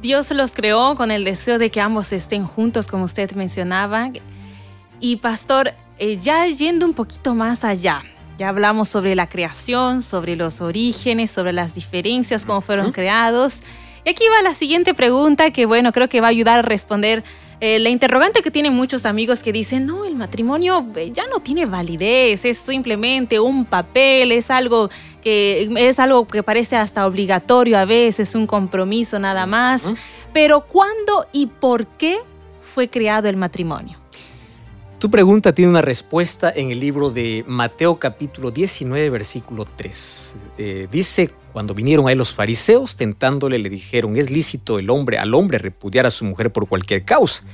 Dios 0.00 0.30
los 0.30 0.52
creó 0.52 0.94
con 0.94 1.10
el 1.10 1.24
deseo 1.24 1.58
de 1.58 1.70
que 1.70 1.80
ambos 1.80 2.12
estén 2.12 2.46
juntos, 2.46 2.86
como 2.86 3.04
usted 3.04 3.32
mencionaba. 3.32 4.10
Y 4.98 5.16
pastor, 5.16 5.74
eh, 5.98 6.16
ya 6.16 6.46
yendo 6.46 6.86
un 6.86 6.94
poquito 6.94 7.34
más 7.34 7.64
allá, 7.64 8.02
ya 8.38 8.48
hablamos 8.48 8.88
sobre 8.88 9.14
la 9.14 9.28
creación, 9.28 10.00
sobre 10.00 10.36
los 10.36 10.62
orígenes, 10.62 11.30
sobre 11.30 11.52
las 11.52 11.74
diferencias, 11.74 12.46
cómo 12.46 12.62
fueron 12.62 12.92
creados. 12.92 13.62
Y 14.04 14.10
aquí 14.10 14.24
va 14.28 14.42
la 14.42 14.54
siguiente 14.54 14.94
pregunta 14.94 15.50
que, 15.50 15.66
bueno, 15.66 15.92
creo 15.92 16.08
que 16.08 16.20
va 16.20 16.28
a 16.28 16.30
ayudar 16.30 16.60
a 16.60 16.62
responder 16.62 17.22
eh, 17.62 17.78
la 17.78 17.90
interrogante 17.90 18.40
que 18.40 18.50
tienen 18.50 18.72
muchos 18.72 19.04
amigos 19.04 19.42
que 19.42 19.52
dicen, 19.52 19.84
no, 19.84 20.06
el 20.06 20.16
matrimonio 20.16 20.86
eh, 20.96 21.10
ya 21.12 21.26
no 21.26 21.40
tiene 21.40 21.66
validez, 21.66 22.46
es 22.46 22.56
simplemente 22.56 23.38
un 23.38 23.66
papel, 23.66 24.32
es 24.32 24.50
algo 24.50 24.88
que, 25.22 25.70
es 25.76 25.98
algo 25.98 26.26
que 26.26 26.42
parece 26.42 26.76
hasta 26.76 27.06
obligatorio 27.06 27.78
a 27.78 27.84
veces, 27.84 28.34
un 28.34 28.46
compromiso 28.46 29.18
nada 29.18 29.44
más. 29.44 29.92
Pero 30.32 30.62
¿cuándo 30.66 31.26
y 31.32 31.46
por 31.46 31.86
qué 31.86 32.18
fue 32.74 32.88
creado 32.88 33.28
el 33.28 33.36
matrimonio? 33.36 33.98
Tu 35.00 35.08
pregunta 35.08 35.54
tiene 35.54 35.70
una 35.70 35.80
respuesta 35.80 36.52
en 36.54 36.70
el 36.70 36.78
libro 36.78 37.08
de 37.08 37.42
Mateo 37.46 37.98
capítulo 37.98 38.50
19, 38.50 39.08
versículo 39.08 39.64
3. 39.64 40.36
Eh, 40.58 40.88
dice, 40.92 41.30
cuando 41.54 41.72
vinieron 41.72 42.06
a 42.06 42.12
él 42.12 42.18
los 42.18 42.34
fariseos, 42.34 42.96
tentándole, 42.96 43.58
le 43.58 43.70
dijeron, 43.70 44.18
¿es 44.18 44.30
lícito 44.30 44.78
el 44.78 44.90
hombre 44.90 45.16
al 45.16 45.32
hombre 45.32 45.56
repudiar 45.56 46.04
a 46.04 46.10
su 46.10 46.26
mujer 46.26 46.52
por 46.52 46.68
cualquier 46.68 47.06
causa? 47.06 47.44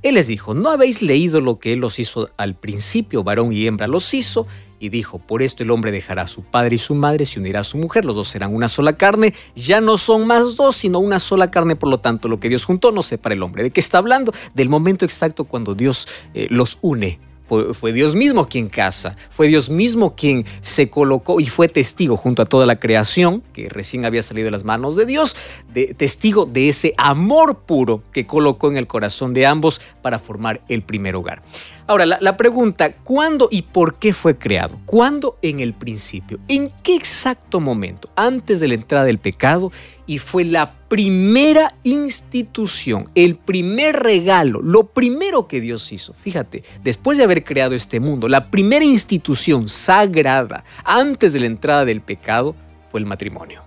Él 0.00 0.14
les 0.14 0.28
dijo, 0.28 0.54
¿no 0.54 0.70
habéis 0.70 1.02
leído 1.02 1.42
lo 1.42 1.58
que 1.58 1.74
él 1.74 1.80
los 1.80 1.98
hizo 1.98 2.30
al 2.38 2.54
principio? 2.54 3.22
Varón 3.22 3.52
y 3.52 3.66
hembra 3.66 3.86
los 3.86 4.14
hizo. 4.14 4.46
Y 4.84 4.90
dijo, 4.90 5.18
por 5.18 5.40
esto 5.40 5.62
el 5.62 5.70
hombre 5.70 5.92
dejará 5.92 6.24
a 6.24 6.26
su 6.26 6.42
padre 6.42 6.74
y 6.74 6.78
su 6.78 6.94
madre, 6.94 7.24
se 7.24 7.40
unirá 7.40 7.60
a 7.60 7.64
su 7.64 7.78
mujer, 7.78 8.04
los 8.04 8.16
dos 8.16 8.28
serán 8.28 8.54
una 8.54 8.68
sola 8.68 8.98
carne, 8.98 9.32
ya 9.56 9.80
no 9.80 9.96
son 9.96 10.26
más 10.26 10.56
dos, 10.56 10.76
sino 10.76 10.98
una 10.98 11.20
sola 11.20 11.50
carne, 11.50 11.74
por 11.74 11.88
lo 11.88 12.00
tanto 12.00 12.28
lo 12.28 12.38
que 12.38 12.50
Dios 12.50 12.66
juntó 12.66 12.92
no 12.92 13.02
separa 13.02 13.34
el 13.34 13.42
hombre. 13.42 13.62
¿De 13.62 13.70
qué 13.70 13.80
está 13.80 13.96
hablando? 13.96 14.30
Del 14.52 14.68
momento 14.68 15.06
exacto 15.06 15.44
cuando 15.44 15.74
Dios 15.74 16.06
eh, 16.34 16.48
los 16.50 16.76
une 16.82 17.18
fue, 17.46 17.92
Dios 17.92 18.14
mismo 18.14 18.48
quien 18.48 18.68
casa, 18.68 19.16
fue 19.30 19.48
Dios 19.48 19.68
mismo 19.68 20.16
quien 20.16 20.46
se 20.62 20.88
colocó 20.88 21.40
y 21.40 21.46
fue 21.46 21.68
testigo 21.68 22.16
junto 22.16 22.42
a 22.42 22.46
toda 22.46 22.64
la 22.64 22.80
creación 22.80 23.42
que 23.52 23.68
recién 23.68 24.06
había 24.06 24.22
salido 24.22 24.46
de 24.46 24.50
las 24.50 24.64
manos 24.64 24.96
de 24.96 25.04
Dios, 25.04 25.36
de, 25.72 25.94
testigo 25.94 26.46
de 26.46 26.70
ese 26.70 26.94
amor 26.96 27.60
puro 27.66 28.02
que 28.12 28.26
colocó 28.26 28.68
en 28.68 28.78
el 28.78 28.86
corazón 28.86 29.34
de 29.34 29.44
ambos 29.44 29.80
para 30.04 30.18
formar 30.18 30.60
el 30.68 30.82
primer 30.82 31.16
hogar. 31.16 31.40
Ahora, 31.86 32.04
la, 32.04 32.36
pregunta, 32.36 32.92
¿cuándo 32.92 33.48
y 33.50 33.62
por 33.62 33.94
qué 33.94 34.12
fue 34.12 34.36
creado? 34.36 34.78
¿Cuándo 34.84 35.38
en 35.40 35.60
el 35.60 35.72
principio? 35.72 36.38
¿En 36.46 36.70
qué 36.82 36.94
exacto 36.94 37.58
momento? 37.58 38.10
Antes 38.14 38.60
de 38.60 38.68
la 38.68 38.74
entrada 38.74 39.06
del 39.06 39.18
pecado 39.18 39.72
y 40.06 40.18
fue 40.18 40.44
la 40.44 40.74
primera 40.88 41.74
institución, 41.84 43.08
el 43.14 43.36
primer 43.36 43.96
regalo, 43.96 44.60
lo 44.60 44.88
primero 44.88 45.48
que 45.48 45.62
Dios 45.62 45.90
hizo. 45.90 46.12
Fíjate, 46.12 46.64
después 46.82 47.16
de 47.16 47.24
haber 47.24 47.42
creado 47.42 47.74
este 47.74 47.98
mundo, 47.98 48.28
la 48.28 48.50
primera 48.50 48.84
institución 48.84 49.68
sagrada 49.68 50.64
antes 50.84 51.32
de 51.32 51.40
la 51.40 51.46
entrada 51.46 51.86
del 51.86 52.02
pecado 52.02 52.54
fue 52.90 53.00
el 53.00 53.06
matrimonio. 53.06 53.62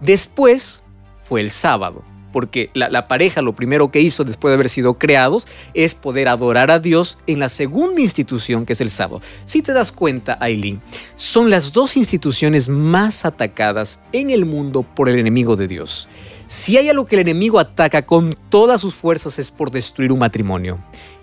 Después 0.00 0.84
fue 1.24 1.40
el 1.40 1.50
sábado 1.50 2.04
porque 2.32 2.70
la, 2.74 3.08
pareja 3.08 3.42
lo 3.42 3.54
primero 3.54 3.90
que 3.90 4.00
hizo 4.00 4.24
después 4.24 4.50
de 4.50 4.54
haber 4.54 4.68
sido 4.68 4.94
creados 4.94 5.46
es 5.74 5.94
poder 5.94 6.28
adorar 6.28 6.70
a 6.70 6.78
Dios 6.78 7.18
en 7.26 7.38
la 7.38 7.48
segunda 7.48 8.00
institución 8.00 8.66
que 8.66 8.74
es 8.74 8.80
el 8.80 8.90
sábado. 8.90 9.20
Si 9.44 9.62
te 9.62 9.72
das 9.72 9.92
cuenta, 9.92 10.38
Aileen, 10.40 10.80
son 11.14 11.50
las 11.50 11.72
dos 11.72 11.96
instituciones 11.96 12.68
más 12.68 13.24
atacadas 13.24 14.00
en 14.12 14.30
el 14.30 14.44
mundo 14.44 14.82
por 14.82 15.08
el 15.08 15.18
enemigo 15.18 15.56
de 15.56 15.68
Dios. 15.68 16.08
Si 16.46 16.76
hay 16.76 16.88
algo 16.88 17.06
que 17.06 17.14
el 17.14 17.20
enemigo 17.20 17.60
ataca 17.60 18.04
con 18.06 18.34
todas 18.48 18.80
sus 18.80 18.94
fuerzas 18.94 19.38
es 19.38 19.52
por 19.52 19.70
destruir 19.70 20.10
un 20.10 20.18
matrimonio. 20.18 20.80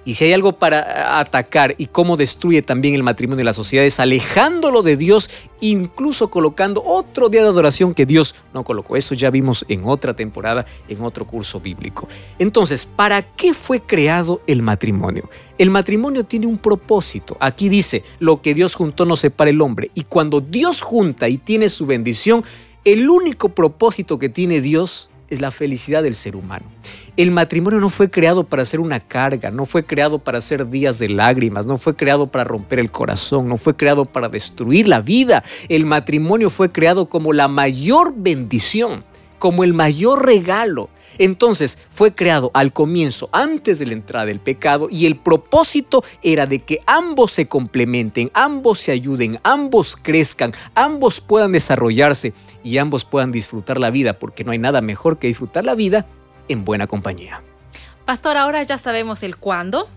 Y 0.08 0.14
si 0.14 0.24
hay 0.24 0.32
algo 0.32 0.54
para 0.54 1.20
atacar 1.20 1.76
y 1.78 1.88
cómo 1.88 2.16
destruye 2.16 2.62
también 2.62 2.96
el 2.96 3.04
matrimonio 3.04 3.42
y 3.42 3.46
la 3.46 3.52
sociedad 3.52 3.84
es 3.84 4.00
alejándolo 4.00 4.82
de 4.82 4.96
Dios, 4.96 5.30
incluso 5.60 6.30
colocando 6.30 6.82
otro 6.82 7.28
día 7.28 7.42
de 7.44 7.50
adoración 7.50 7.94
que 7.94 8.06
Dios 8.06 8.34
no 8.54 8.64
colocó. 8.64 8.96
Eso 8.96 9.16
ya 9.16 9.30
vimos 9.32 9.66
en 9.68 9.84
otra 9.84 10.16
temporada, 10.16 10.66
en 10.88 11.02
otro 11.02 11.28
curso 11.28 11.60
bíblico. 11.60 12.08
Entonces, 12.40 12.86
¿para 12.86 13.22
qué 13.22 13.54
fue 13.54 13.82
creado 13.82 14.40
el 14.48 14.62
matrimonio? 14.62 15.30
El 15.58 15.72
matrimonio 15.72 16.24
tiene 16.24 16.48
un 16.48 16.58
propósito. 16.58 17.36
Aquí 17.42 17.68
dice, 17.68 18.06
lo 18.20 18.42
que 18.42 18.54
Dios 18.54 18.76
juntó 18.76 19.04
no 19.04 19.18
separa 19.18 19.50
el 19.50 19.60
hombre. 19.60 19.92
Y 19.94 20.04
cuando 20.04 20.40
Dios 20.40 20.84
junta 20.84 21.28
y 21.28 21.38
tiene 21.38 21.68
su 21.68 21.86
bendición, 21.86 22.46
el 22.86 23.10
único 23.10 23.50
propósito 23.50 24.18
que 24.20 24.30
tiene 24.30 24.62
Dios 24.62 25.10
es 25.30 25.42
la 25.42 25.52
felicidad 25.52 26.02
del 26.02 26.16
ser 26.16 26.38
humano. 26.38 26.66
El 27.18 27.32
matrimonio 27.32 27.80
no 27.80 27.90
fue 27.90 28.12
creado 28.12 28.44
para 28.44 28.64
ser 28.64 28.80
una 28.80 29.00
carga, 29.00 29.50
no 29.50 29.66
fue 29.66 29.84
creado 29.84 30.20
para 30.20 30.40
ser 30.40 30.70
días 30.70 31.00
de 31.00 31.10
lágrimas, 31.10 31.66
no 31.66 31.80
fue 31.80 31.96
creado 31.96 32.28
para 32.28 32.44
romper 32.44 32.78
el 32.78 32.92
corazón, 32.92 33.48
no 33.48 33.58
fue 33.58 33.76
creado 33.76 34.06
para 34.06 34.30
destruir 34.30 34.88
la 34.88 35.02
vida. 35.02 35.44
El 35.68 35.88
matrimonio 35.88 36.52
fue 36.52 36.72
creado 36.72 37.10
como 37.10 37.34
la 37.34 37.48
mayor 37.48 38.14
bendición, 38.16 39.04
como 39.40 39.64
el 39.64 39.74
mayor 39.74 40.28
regalo. 40.28 40.92
Entonces 41.18 41.80
fue 41.90 42.14
creado 42.14 42.52
al 42.54 42.72
comienzo, 42.72 43.30
antes 43.32 43.80
de 43.80 43.88
la 43.88 43.94
entrada 43.94 44.28
del 44.28 44.40
pecado, 44.40 44.88
y 44.92 45.08
el 45.08 45.16
propósito 45.16 46.04
era 46.22 46.46
de 46.46 46.60
que 46.60 46.84
ambos 46.86 47.32
se 47.32 47.48
complementen, 47.48 48.30
ambos 48.36 48.78
se 48.78 48.92
ayuden, 48.92 49.40
ambos 49.42 49.96
crezcan, 50.00 50.54
ambos 50.76 51.20
puedan 51.20 51.52
desarrollarse 51.52 52.36
y 52.64 52.78
ambos 52.78 53.06
puedan 53.06 53.32
disfrutar 53.32 53.80
la 53.80 53.90
vida, 53.90 54.20
porque 54.20 54.44
no 54.44 54.52
hay 54.52 54.60
nada 54.60 54.82
mejor 54.82 55.18
que 55.18 55.26
disfrutar 55.26 55.66
la 55.66 55.74
vida 55.74 56.06
en 56.48 56.66
buena 56.66 56.88
compañía. 56.88 57.42
Pastor, 58.06 58.38
ahora 58.38 58.63
ya 58.63 58.77
sabemos 58.77 59.24
el 59.24 59.38
cuándo, 59.38 59.89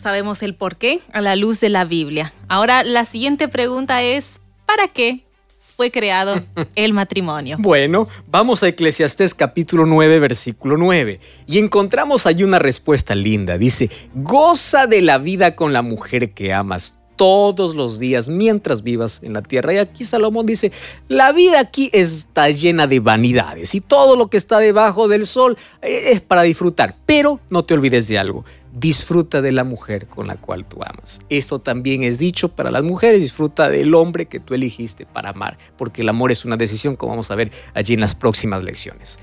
sabemos 0.00 0.42
el 0.42 0.54
por 0.54 0.76
qué 0.76 1.00
a 1.12 1.20
la 1.20 1.36
luz 1.36 1.60
de 1.60 1.68
la 1.68 1.84
Biblia. 1.84 2.32
Ahora 2.48 2.84
la 2.84 3.04
siguiente 3.04 3.48
pregunta 3.48 4.02
es, 4.02 4.40
¿para 4.64 4.88
qué 4.88 5.24
fue 5.76 5.90
creado 5.90 6.44
el 6.74 6.92
matrimonio? 6.92 7.56
Bueno, 7.58 8.08
vamos 8.26 8.62
a 8.62 8.68
Eclesiastés 8.68 9.34
capítulo 9.34 9.86
9, 9.86 10.18
versículo 10.18 10.76
9, 10.76 11.20
y 11.46 11.58
encontramos 11.58 12.26
allí 12.26 12.44
una 12.44 12.58
respuesta 12.58 13.14
linda. 13.14 13.58
Dice, 13.58 13.90
goza 14.14 14.86
de 14.86 15.02
la 15.02 15.18
vida 15.18 15.56
con 15.56 15.72
la 15.72 15.82
mujer 15.82 16.32
que 16.32 16.52
amas 16.52 16.97
todos 17.18 17.74
los 17.74 17.98
días 17.98 18.30
mientras 18.30 18.82
vivas 18.82 19.20
en 19.22 19.34
la 19.34 19.42
tierra. 19.42 19.74
Y 19.74 19.78
aquí 19.78 20.04
Salomón 20.04 20.46
dice, 20.46 20.72
la 21.08 21.32
vida 21.32 21.60
aquí 21.60 21.90
está 21.92 22.48
llena 22.48 22.86
de 22.86 23.00
vanidades 23.00 23.74
y 23.74 23.82
todo 23.82 24.16
lo 24.16 24.28
que 24.28 24.38
está 24.38 24.58
debajo 24.58 25.08
del 25.08 25.26
sol 25.26 25.58
eh, 25.82 26.12
es 26.12 26.22
para 26.22 26.42
disfrutar. 26.42 26.96
Pero 27.04 27.40
no 27.50 27.64
te 27.64 27.74
olvides 27.74 28.08
de 28.08 28.18
algo, 28.18 28.44
disfruta 28.72 29.42
de 29.42 29.52
la 29.52 29.64
mujer 29.64 30.06
con 30.06 30.28
la 30.28 30.36
cual 30.36 30.64
tú 30.64 30.78
amas. 30.82 31.20
Esto 31.28 31.58
también 31.58 32.04
es 32.04 32.18
dicho 32.18 32.48
para 32.48 32.70
las 32.70 32.84
mujeres, 32.84 33.20
disfruta 33.20 33.68
del 33.68 33.94
hombre 33.94 34.26
que 34.26 34.40
tú 34.40 34.54
elegiste 34.54 35.04
para 35.04 35.30
amar, 35.30 35.58
porque 35.76 36.02
el 36.02 36.08
amor 36.08 36.30
es 36.32 36.44
una 36.44 36.56
decisión, 36.56 36.96
como 36.96 37.10
vamos 37.10 37.30
a 37.30 37.34
ver 37.34 37.50
allí 37.74 37.94
en 37.94 38.00
las 38.00 38.14
próximas 38.14 38.62
lecciones. 38.64 39.18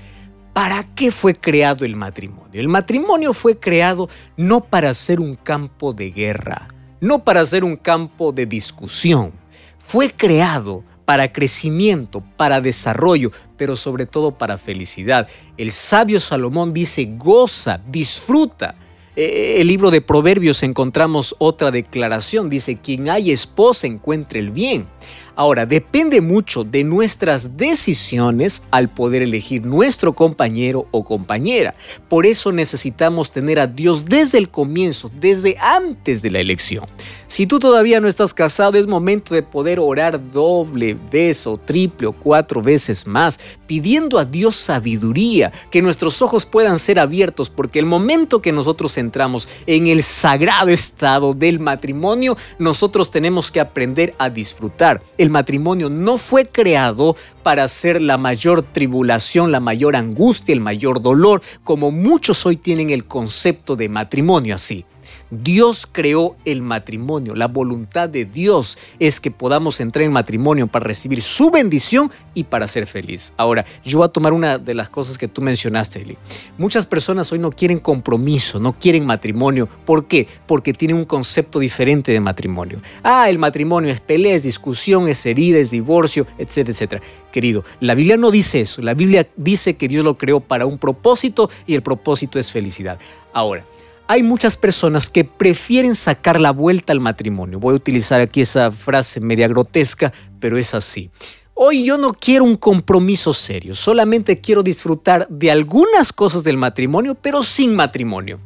¿Para 0.52 0.84
qué 0.94 1.10
fue 1.10 1.34
creado 1.34 1.84
el 1.84 1.96
matrimonio? 1.96 2.60
El 2.60 2.68
matrimonio 2.68 3.34
fue 3.34 3.58
creado 3.58 4.08
no 4.36 4.64
para 4.64 4.92
ser 4.94 5.20
un 5.20 5.34
campo 5.34 5.92
de 5.92 6.10
guerra, 6.10 6.68
no 7.00 7.24
para 7.24 7.44
ser 7.44 7.64
un 7.64 7.76
campo 7.76 8.32
de 8.32 8.46
discusión. 8.46 9.32
Fue 9.78 10.10
creado 10.10 10.84
para 11.04 11.32
crecimiento, 11.32 12.22
para 12.36 12.60
desarrollo, 12.60 13.30
pero 13.56 13.76
sobre 13.76 14.06
todo 14.06 14.32
para 14.32 14.58
felicidad. 14.58 15.28
El 15.56 15.70
sabio 15.70 16.20
Salomón 16.20 16.74
dice, 16.74 17.08
goza, 17.16 17.80
disfruta. 17.88 18.74
Eh, 19.14 19.60
el 19.60 19.68
libro 19.68 19.90
de 19.90 20.02
Proverbios 20.02 20.62
encontramos 20.62 21.36
otra 21.38 21.70
declaración, 21.70 22.50
dice, 22.50 22.76
quien 22.76 23.08
hay 23.08 23.30
esposa 23.30 23.86
encuentre 23.86 24.40
el 24.40 24.50
bien. 24.50 24.88
Ahora, 25.36 25.66
depende 25.66 26.22
mucho 26.22 26.64
de 26.64 26.82
nuestras 26.82 27.58
decisiones 27.58 28.62
al 28.70 28.88
poder 28.88 29.20
elegir 29.20 29.66
nuestro 29.66 30.14
compañero 30.14 30.88
o 30.90 31.04
compañera. 31.04 31.74
Por 32.08 32.24
eso 32.24 32.52
necesitamos 32.52 33.30
tener 33.30 33.60
a 33.60 33.66
Dios 33.66 34.06
desde 34.06 34.38
el 34.38 34.48
comienzo, 34.48 35.10
desde 35.20 35.58
antes 35.58 36.22
de 36.22 36.30
la 36.30 36.40
elección. 36.40 36.86
Si 37.26 37.46
tú 37.46 37.58
todavía 37.58 38.00
no 38.00 38.08
estás 38.08 38.32
casado, 38.34 38.78
es 38.78 38.86
momento 38.86 39.34
de 39.34 39.42
poder 39.42 39.80
orar 39.80 40.32
doble 40.32 40.96
vez 41.10 41.46
o 41.46 41.56
triple 41.56 42.06
o 42.06 42.12
cuatro 42.12 42.62
veces 42.62 43.06
más, 43.06 43.40
pidiendo 43.66 44.18
a 44.18 44.24
Dios 44.24 44.56
sabiduría, 44.56 45.52
que 45.70 45.82
nuestros 45.82 46.22
ojos 46.22 46.46
puedan 46.46 46.78
ser 46.78 46.98
abiertos, 46.98 47.50
porque 47.50 47.78
el 47.78 47.86
momento 47.86 48.40
que 48.40 48.52
nosotros 48.52 48.96
entramos 48.96 49.48
en 49.66 49.88
el 49.88 50.02
sagrado 50.02 50.68
estado 50.68 51.34
del 51.34 51.58
matrimonio, 51.58 52.36
nosotros 52.58 53.10
tenemos 53.10 53.50
que 53.50 53.60
aprender 53.60 54.14
a 54.18 54.30
disfrutar 54.30 55.02
el 55.18 55.30
matrimonio 55.30 55.90
no 55.90 56.18
fue 56.18 56.46
creado 56.46 57.16
para 57.42 57.66
ser 57.68 58.00
la 58.02 58.18
mayor 58.18 58.62
tribulación, 58.62 59.52
la 59.52 59.60
mayor 59.60 59.96
angustia, 59.96 60.52
el 60.52 60.60
mayor 60.60 61.00
dolor, 61.00 61.42
como 61.64 61.90
muchos 61.90 62.44
hoy 62.46 62.56
tienen 62.56 62.90
el 62.90 63.06
concepto 63.06 63.76
de 63.76 63.88
matrimonio 63.88 64.54
así. 64.54 64.84
Dios 65.30 65.86
creó 65.90 66.36
el 66.44 66.62
matrimonio. 66.62 67.34
La 67.34 67.48
voluntad 67.48 68.08
de 68.08 68.24
Dios 68.24 68.78
es 68.98 69.20
que 69.20 69.30
podamos 69.30 69.80
entrar 69.80 70.04
en 70.04 70.12
matrimonio 70.12 70.66
para 70.66 70.84
recibir 70.84 71.22
su 71.22 71.50
bendición 71.50 72.10
y 72.34 72.44
para 72.44 72.66
ser 72.66 72.86
feliz. 72.86 73.32
Ahora, 73.36 73.64
yo 73.84 73.98
voy 73.98 74.06
a 74.06 74.10
tomar 74.10 74.32
una 74.32 74.58
de 74.58 74.74
las 74.74 74.88
cosas 74.88 75.18
que 75.18 75.28
tú 75.28 75.42
mencionaste, 75.42 76.02
Eli. 76.02 76.18
Muchas 76.58 76.86
personas 76.86 77.30
hoy 77.32 77.38
no 77.38 77.50
quieren 77.50 77.78
compromiso, 77.78 78.60
no 78.60 78.78
quieren 78.78 79.06
matrimonio. 79.06 79.68
¿Por 79.84 80.06
qué? 80.06 80.26
Porque 80.46 80.72
tienen 80.72 80.96
un 80.96 81.04
concepto 81.04 81.58
diferente 81.58 82.12
de 82.12 82.20
matrimonio. 82.20 82.80
Ah, 83.02 83.28
el 83.28 83.38
matrimonio 83.38 83.90
es 83.90 84.00
pelea, 84.00 84.34
es 84.34 84.42
discusión, 84.42 85.08
es 85.08 85.24
herida, 85.26 85.58
es 85.58 85.70
divorcio, 85.70 86.26
etcétera, 86.38 86.72
etcétera. 86.72 87.02
Querido, 87.32 87.64
la 87.80 87.94
Biblia 87.94 88.16
no 88.16 88.30
dice 88.30 88.60
eso. 88.60 88.82
La 88.82 88.94
Biblia 88.94 89.26
dice 89.36 89.76
que 89.76 89.88
Dios 89.88 90.04
lo 90.04 90.16
creó 90.16 90.40
para 90.40 90.66
un 90.66 90.78
propósito 90.78 91.50
y 91.66 91.74
el 91.74 91.82
propósito 91.82 92.38
es 92.38 92.50
felicidad. 92.50 92.98
Ahora, 93.32 93.64
hay 94.08 94.22
muchas 94.22 94.56
personas 94.56 95.10
que 95.10 95.24
prefieren 95.24 95.94
sacar 95.94 96.40
la 96.40 96.52
vuelta 96.52 96.92
al 96.92 97.00
matrimonio. 97.00 97.58
Voy 97.58 97.72
a 97.72 97.76
utilizar 97.76 98.20
aquí 98.20 98.40
esa 98.40 98.70
frase 98.70 99.20
media 99.20 99.48
grotesca, 99.48 100.12
pero 100.38 100.58
es 100.58 100.74
así. 100.74 101.10
Hoy 101.54 101.84
yo 101.84 101.98
no 101.98 102.12
quiero 102.12 102.44
un 102.44 102.56
compromiso 102.56 103.32
serio, 103.32 103.74
solamente 103.74 104.40
quiero 104.40 104.62
disfrutar 104.62 105.26
de 105.28 105.50
algunas 105.50 106.12
cosas 106.12 106.44
del 106.44 106.58
matrimonio, 106.58 107.14
pero 107.14 107.42
sin 107.42 107.74
matrimonio. 107.74 108.40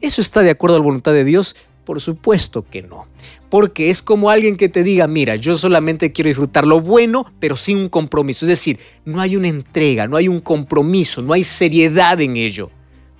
¿Eso 0.00 0.20
está 0.20 0.42
de 0.42 0.50
acuerdo 0.50 0.76
a 0.76 0.80
la 0.80 0.84
voluntad 0.84 1.12
de 1.12 1.24
Dios? 1.24 1.56
Por 1.84 2.00
supuesto 2.00 2.66
que 2.68 2.82
no. 2.82 3.06
Porque 3.48 3.90
es 3.90 4.02
como 4.02 4.28
alguien 4.28 4.56
que 4.56 4.68
te 4.68 4.82
diga, 4.82 5.06
mira, 5.06 5.36
yo 5.36 5.56
solamente 5.56 6.12
quiero 6.12 6.28
disfrutar 6.28 6.66
lo 6.66 6.80
bueno, 6.80 7.32
pero 7.38 7.56
sin 7.56 7.78
un 7.78 7.88
compromiso. 7.88 8.44
Es 8.44 8.50
decir, 8.50 8.78
no 9.06 9.20
hay 9.20 9.36
una 9.36 9.48
entrega, 9.48 10.06
no 10.06 10.16
hay 10.16 10.28
un 10.28 10.40
compromiso, 10.40 11.22
no 11.22 11.32
hay 11.32 11.44
seriedad 11.44 12.20
en 12.20 12.36
ello. 12.36 12.70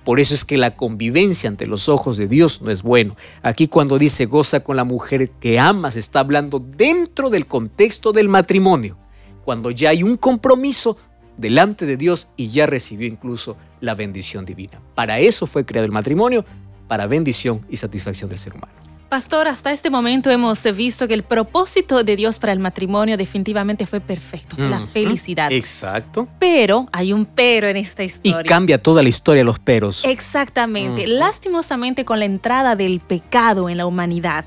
Por 0.09 0.19
eso 0.19 0.33
es 0.33 0.43
que 0.43 0.57
la 0.57 0.75
convivencia 0.75 1.47
ante 1.47 1.67
los 1.67 1.87
ojos 1.87 2.17
de 2.17 2.27
Dios 2.27 2.63
no 2.63 2.71
es 2.71 2.81
bueno. 2.81 3.15
Aquí 3.43 3.67
cuando 3.67 3.99
dice 3.99 4.25
goza 4.25 4.61
con 4.61 4.75
la 4.75 4.83
mujer 4.83 5.29
que 5.39 5.59
amas, 5.59 5.95
está 5.95 6.21
hablando 6.21 6.57
dentro 6.57 7.29
del 7.29 7.45
contexto 7.45 8.11
del 8.11 8.27
matrimonio. 8.27 8.97
Cuando 9.45 9.69
ya 9.69 9.91
hay 9.91 10.01
un 10.01 10.17
compromiso 10.17 10.97
delante 11.37 11.85
de 11.85 11.95
Dios 11.95 12.31
y 12.35 12.47
ya 12.47 12.65
recibió 12.65 13.07
incluso 13.07 13.55
la 13.81 13.93
bendición 13.93 14.45
divina. 14.45 14.81
Para 14.95 15.19
eso 15.19 15.45
fue 15.45 15.63
creado 15.63 15.85
el 15.85 15.91
matrimonio, 15.91 16.43
para 16.87 17.05
bendición 17.05 17.63
y 17.69 17.75
satisfacción 17.75 18.31
del 18.31 18.39
ser 18.39 18.55
humano. 18.55 18.88
Pastor, 19.09 19.47
hasta 19.47 19.71
este 19.71 19.89
momento 19.89 20.29
hemos 20.29 20.63
visto 20.75 21.07
que 21.07 21.15
el 21.15 21.23
propósito 21.23 22.03
de 22.03 22.15
Dios 22.15 22.37
para 22.37 22.53
el 22.53 22.59
matrimonio 22.59 23.17
definitivamente 23.17 23.87
fue 23.87 24.01
perfecto, 24.01 24.55
la 24.59 24.81
felicidad. 24.81 25.51
Exacto. 25.51 26.27
Pero 26.37 26.87
hay 26.91 27.11
un 27.11 27.25
pero 27.25 27.67
en 27.67 27.77
esta 27.77 28.03
historia. 28.03 28.41
Y 28.41 28.43
cambia 28.43 28.77
toda 28.77 29.01
la 29.01 29.09
historia 29.09 29.43
los 29.43 29.57
peros. 29.57 30.05
Exactamente. 30.05 31.07
Lastimosamente 31.07 32.05
con 32.05 32.19
la 32.19 32.25
entrada 32.25 32.75
del 32.75 32.99
pecado 32.99 33.67
en 33.67 33.77
la 33.77 33.87
humanidad, 33.87 34.45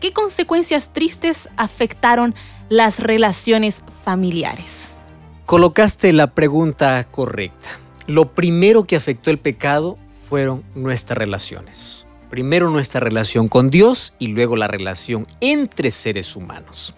¿qué 0.00 0.14
consecuencias 0.14 0.94
tristes 0.94 1.50
afectaron 1.58 2.34
las 2.70 3.00
relaciones 3.00 3.84
familiares? 4.04 4.96
Colocaste 5.44 6.14
la 6.14 6.28
pregunta 6.28 7.04
correcta. 7.10 7.68
Lo 8.06 8.32
primero 8.32 8.84
que 8.84 8.96
afectó 8.96 9.30
el 9.30 9.38
pecado 9.38 9.98
fueron 10.08 10.64
nuestras 10.74 11.18
relaciones. 11.18 12.07
Primero 12.30 12.70
nuestra 12.70 13.00
relación 13.00 13.48
con 13.48 13.70
Dios 13.70 14.12
y 14.18 14.28
luego 14.28 14.54
la 14.54 14.68
relación 14.68 15.26
entre 15.40 15.90
seres 15.90 16.36
humanos. 16.36 16.94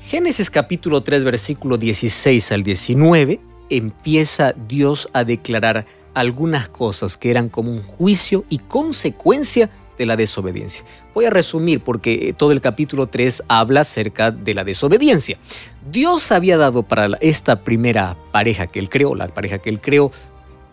Génesis 0.00 0.50
capítulo 0.50 1.02
3 1.02 1.24
versículo 1.24 1.76
16 1.76 2.52
al 2.52 2.62
19 2.62 3.40
empieza 3.68 4.54
Dios 4.66 5.08
a 5.12 5.24
declarar 5.24 5.84
algunas 6.14 6.70
cosas 6.70 7.18
que 7.18 7.30
eran 7.30 7.50
como 7.50 7.70
un 7.70 7.82
juicio 7.82 8.44
y 8.48 8.58
consecuencia 8.58 9.68
de 9.98 10.06
la 10.06 10.16
desobediencia. 10.16 10.84
Voy 11.14 11.26
a 11.26 11.30
resumir 11.30 11.80
porque 11.80 12.34
todo 12.36 12.52
el 12.52 12.62
capítulo 12.62 13.08
3 13.08 13.44
habla 13.48 13.80
acerca 13.80 14.30
de 14.30 14.54
la 14.54 14.64
desobediencia. 14.64 15.36
Dios 15.90 16.32
había 16.32 16.56
dado 16.56 16.82
para 16.82 17.18
esta 17.20 17.62
primera 17.62 18.16
pareja 18.32 18.66
que 18.66 18.78
él 18.78 18.88
creó, 18.88 19.14
la 19.14 19.28
pareja 19.28 19.58
que 19.58 19.70
él 19.70 19.80
creó, 19.80 20.12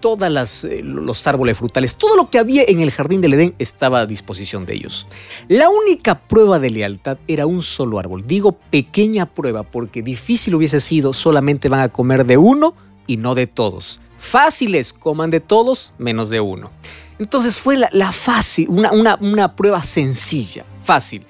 todos 0.04 0.66
eh, 0.66 0.82
los 0.84 1.26
árboles 1.28 1.58
frutales, 1.58 1.96
todo 1.96 2.18
lo 2.18 2.30
que 2.30 2.38
había 2.38 2.63
en 2.68 2.82
el 2.82 2.92
jardín 2.92 3.22
del 3.22 3.36
Edén 3.36 3.56
estaba 3.58 4.02
a 4.02 4.06
disposición 4.06 4.66
de 4.66 4.74
ellos. 4.74 5.08
La 5.48 5.70
única 5.70 6.28
prueba 6.28 6.60
de 6.60 6.72
lealtad 6.72 7.20
era 7.26 7.46
un 7.46 7.62
solo 7.62 8.00
árbol. 8.00 8.28
Digo 8.28 8.52
pequeña 8.52 9.34
prueba 9.34 9.63
porque 9.63 10.02
difícil 10.02 10.56
hubiese 10.56 10.82
sido 10.82 11.13
solamente 11.13 11.70
van 11.70 11.80
a 11.80 11.88
comer 11.88 12.26
de 12.26 12.36
uno 12.36 12.76
y 13.08 13.16
no 13.16 13.34
de 13.34 13.48
todos. 13.48 14.02
Fáciles, 14.18 14.92
coman 14.92 15.30
de 15.30 15.39
todos 15.39 15.94
menos 15.98 16.30
de 16.30 16.42
uno. 16.42 16.70
Entonces 17.18 17.58
fue 17.58 17.78
la, 17.78 18.12
fácil, 18.12 18.68
una, 18.68 18.92
una, 18.92 19.18
una 19.22 19.56
prueba 19.56 19.82
sencilla, 19.84 20.66
fácil, 20.84 21.26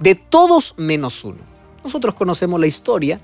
de 0.00 0.14
todos 0.16 0.74
menos 0.76 1.24
uno. 1.24 1.38
Nosotros 1.82 2.14
conocemos 2.14 2.60
la 2.60 2.66
historia. 2.66 3.22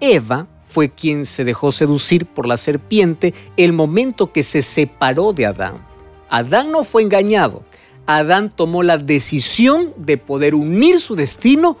Eva 0.00 0.46
fue 0.68 0.90
quien 0.90 1.24
se 1.24 1.44
dejó 1.44 1.72
seducir 1.72 2.26
por 2.26 2.46
la 2.46 2.56
serpiente 2.56 3.34
el 3.56 3.72
momento 3.72 4.32
que 4.32 4.42
se 4.42 4.62
separó 4.62 5.32
de 5.32 5.46
Adán. 5.46 5.86
Adán 6.28 6.70
no 6.70 6.84
fue 6.84 7.02
engañado. 7.02 7.64
Adán 8.06 8.52
tomó 8.54 8.82
la 8.82 8.98
decisión 8.98 9.92
de 9.96 10.16
poder 10.16 10.54
unir 10.54 11.00
su 11.00 11.16
destino 11.16 11.78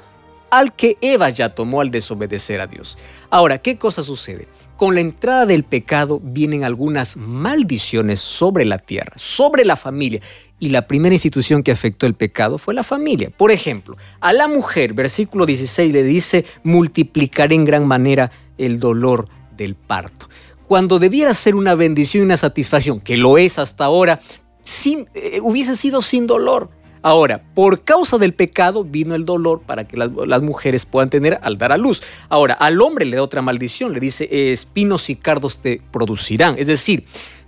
al 0.50 0.74
que 0.74 0.96
Eva 1.00 1.30
ya 1.30 1.50
tomó 1.50 1.80
al 1.80 1.90
desobedecer 1.90 2.60
a 2.60 2.66
Dios. 2.66 2.98
Ahora, 3.30 3.58
¿qué 3.58 3.78
cosa 3.78 4.02
sucede? 4.02 4.48
Con 4.76 4.94
la 4.94 5.00
entrada 5.00 5.46
del 5.46 5.64
pecado 5.64 6.20
vienen 6.22 6.64
algunas 6.64 7.16
maldiciones 7.16 8.20
sobre 8.20 8.64
la 8.64 8.78
tierra, 8.78 9.12
sobre 9.16 9.64
la 9.64 9.76
familia. 9.76 10.20
Y 10.58 10.70
la 10.70 10.86
primera 10.86 11.14
institución 11.14 11.62
que 11.62 11.72
afectó 11.72 12.06
el 12.06 12.14
pecado 12.14 12.58
fue 12.58 12.74
la 12.74 12.84
familia. 12.84 13.30
Por 13.30 13.50
ejemplo, 13.50 13.96
a 14.20 14.32
la 14.32 14.48
mujer, 14.48 14.94
versículo 14.94 15.46
16 15.46 15.92
le 15.92 16.02
dice, 16.02 16.44
multiplicar 16.62 17.52
en 17.52 17.64
gran 17.64 17.86
manera 17.86 18.30
el 18.58 18.80
dolor 18.80 19.28
del 19.56 19.74
parto. 19.74 20.28
Cuando 20.66 20.98
debiera 20.98 21.32
ser 21.34 21.54
una 21.54 21.74
bendición 21.74 22.22
y 22.22 22.26
una 22.26 22.36
satisfacción, 22.36 23.00
que 23.00 23.16
lo 23.16 23.38
es 23.38 23.58
hasta 23.58 23.84
ahora, 23.84 24.20
sin, 24.62 25.08
eh, 25.14 25.40
hubiese 25.42 25.76
sido 25.76 26.02
sin 26.02 26.26
dolor. 26.26 26.70
Ahora, 27.02 27.44
por 27.54 27.84
causa 27.84 28.18
del 28.18 28.34
pecado 28.34 28.82
vino 28.82 29.14
el 29.14 29.24
dolor 29.24 29.62
para 29.64 29.86
que 29.86 29.96
las, 29.96 30.42
mujeres 30.42 30.86
puedan 30.86 31.08
tener 31.08 31.38
al 31.40 31.56
dar 31.56 31.70
a 31.70 31.76
luz. 31.76 32.02
Ahora, 32.28 32.54
al 32.54 32.82
hombre 32.82 33.04
le 33.04 33.14
da 33.14 33.22
otra 33.22 33.42
maldición, 33.42 33.92
le 33.92 34.00
dice, 34.00 34.50
espinos 34.50 35.08
y 35.08 35.14
cardos 35.14 35.58
te 35.58 35.80
producirán. 35.92 36.56
Es 36.58 36.66
decir, 36.66 37.04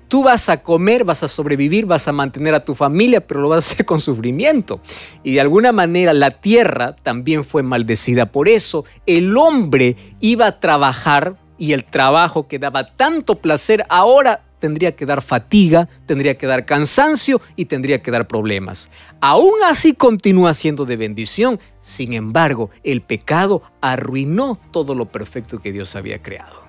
Tú 0.08 0.22
vas 0.22 0.48
a 0.48 0.62
comer, 0.62 1.04
vas 1.04 1.22
a 1.22 1.28
sobrevivir, 1.28 1.86
vas 1.86 2.08
a 2.08 2.12
mantener 2.12 2.54
a 2.54 2.64
tu 2.64 2.74
familia, 2.74 3.26
pero 3.26 3.40
lo 3.40 3.50
vas 3.50 3.56
a 3.56 3.72
hacer 3.72 3.86
con 3.86 4.00
sufrimiento. 4.00 4.80
Y 5.22 5.34
de 5.34 5.40
alguna 5.40 5.70
manera 5.70 6.14
la 6.14 6.30
tierra 6.30 6.96
también 6.96 7.44
fue 7.44 7.62
maldecida. 7.62 8.32
Por 8.32 8.48
eso 8.48 8.84
el 9.06 9.36
hombre 9.36 9.96
iba 10.20 10.46
a 10.46 10.60
trabajar 10.60 11.36
y 11.58 11.72
el 11.72 11.84
trabajo 11.84 12.48
que 12.48 12.58
daba 12.58 12.96
tanto 12.96 13.36
placer 13.40 13.84
ahora 13.88 14.44
tendría 14.58 14.96
que 14.96 15.06
dar 15.06 15.22
fatiga, 15.22 15.88
tendría 16.06 16.36
que 16.36 16.46
dar 16.46 16.64
cansancio 16.64 17.40
y 17.56 17.66
tendría 17.66 18.02
que 18.02 18.10
dar 18.10 18.26
problemas. 18.26 18.90
Aún 19.20 19.54
así 19.66 19.92
continúa 19.92 20.54
siendo 20.54 20.84
de 20.84 20.96
bendición. 20.96 21.60
Sin 21.80 22.12
embargo, 22.12 22.70
el 22.82 23.02
pecado 23.02 23.62
arruinó 23.80 24.58
todo 24.72 24.94
lo 24.94 25.06
perfecto 25.06 25.60
que 25.60 25.72
Dios 25.72 25.96
había 25.96 26.22
creado. 26.22 26.67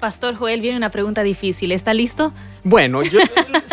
Pastor 0.00 0.34
Joel, 0.34 0.60
viene 0.60 0.76
una 0.76 0.90
pregunta 0.90 1.22
difícil. 1.22 1.72
¿Está 1.72 1.94
listo? 1.94 2.32
Bueno, 2.64 3.00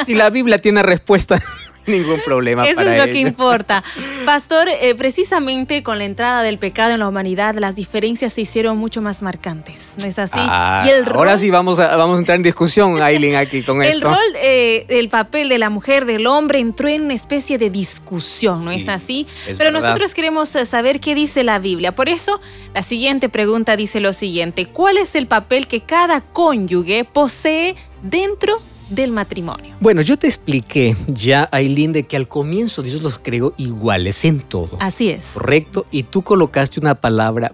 si 0.05 0.15
la 0.15 0.29
Biblia 0.29 0.59
tiene 0.59 0.81
respuesta, 0.83 1.41
ningún 1.87 2.21
problema. 2.23 2.67
Eso 2.67 2.81
es 2.81 2.97
lo 2.97 3.05
que 3.11 3.19
importa. 3.19 3.83
Pastor, 4.25 4.67
eh, 4.69 4.95
precisamente 4.95 5.83
con 5.83 5.97
la 5.97 6.05
entrada 6.05 6.43
del 6.43 6.57
pecado 6.57 6.93
en 6.93 6.99
la 6.99 7.07
humanidad, 7.07 7.55
las 7.55 7.75
diferencias 7.75 8.33
se 8.33 8.41
hicieron 8.41 8.77
mucho 8.77 9.01
más 9.01 9.21
marcantes, 9.21 9.95
¿no 9.99 10.05
es 10.05 10.19
así? 10.19 10.39
Ah, 10.39 10.85
ahora 11.13 11.37
sí 11.37 11.49
vamos 11.49 11.79
a, 11.79 11.95
vamos 11.95 12.17
a 12.17 12.19
entrar 12.19 12.35
en 12.37 12.43
discusión, 12.43 13.01
Aileen, 13.01 13.35
aquí 13.35 13.63
con 13.63 13.81
esto. 13.81 14.07
El 14.07 14.13
rol, 14.13 14.35
eh, 14.41 14.85
el 14.89 15.09
papel 15.09 15.49
de 15.49 15.57
la 15.57 15.69
mujer, 15.69 16.05
del 16.05 16.27
hombre, 16.27 16.59
entró 16.59 16.87
en 16.87 17.03
una 17.03 17.13
especie 17.13 17.57
de 17.57 17.69
discusión, 17.69 18.65
¿no 18.65 18.71
es 18.71 18.87
así? 18.87 19.27
Pero 19.57 19.71
nosotros 19.71 20.13
queremos 20.13 20.55
eh, 20.55 20.65
saber 20.65 20.99
qué 20.99 21.15
dice 21.15 21.43
la 21.43 21.59
Biblia. 21.59 21.93
Por 21.93 22.09
eso, 22.09 22.39
la 22.73 22.83
siguiente 22.83 23.29
pregunta 23.29 23.75
dice 23.75 23.99
lo 23.99 24.13
siguiente. 24.13 24.67
¿Cuál 24.67 24.97
es 24.97 25.15
el 25.15 25.27
papel 25.27 25.67
que 25.67 25.81
cada 25.81 26.21
cónyuge 26.21 27.03
posee 27.05 27.75
dentro 28.01 28.57
del 28.89 29.11
matrimonio. 29.11 29.75
Bueno, 29.79 30.01
yo 30.01 30.17
te 30.17 30.27
expliqué 30.27 30.95
ya, 31.07 31.49
Aileen, 31.51 31.93
de 31.93 32.03
que 32.03 32.15
al 32.15 32.27
comienzo 32.27 32.81
Dios 32.81 33.01
los 33.01 33.19
creó 33.19 33.53
iguales 33.57 34.25
en 34.25 34.39
todo. 34.39 34.77
Así 34.79 35.09
es. 35.09 35.31
Correcto. 35.33 35.85
Y 35.91 36.03
tú 36.03 36.21
colocaste 36.21 36.79
una 36.79 36.95
palabra 36.95 37.51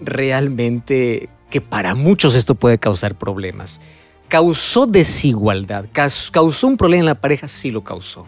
realmente 0.00 1.28
que 1.50 1.60
para 1.60 1.94
muchos 1.94 2.34
esto 2.34 2.54
puede 2.54 2.78
causar 2.78 3.16
problemas. 3.16 3.80
¿Causó 4.28 4.86
desigualdad? 4.86 5.86
¿Causó 5.92 6.66
un 6.66 6.76
problema 6.76 7.00
en 7.00 7.06
la 7.06 7.20
pareja? 7.20 7.48
Sí 7.48 7.70
lo 7.70 7.82
causó. 7.82 8.26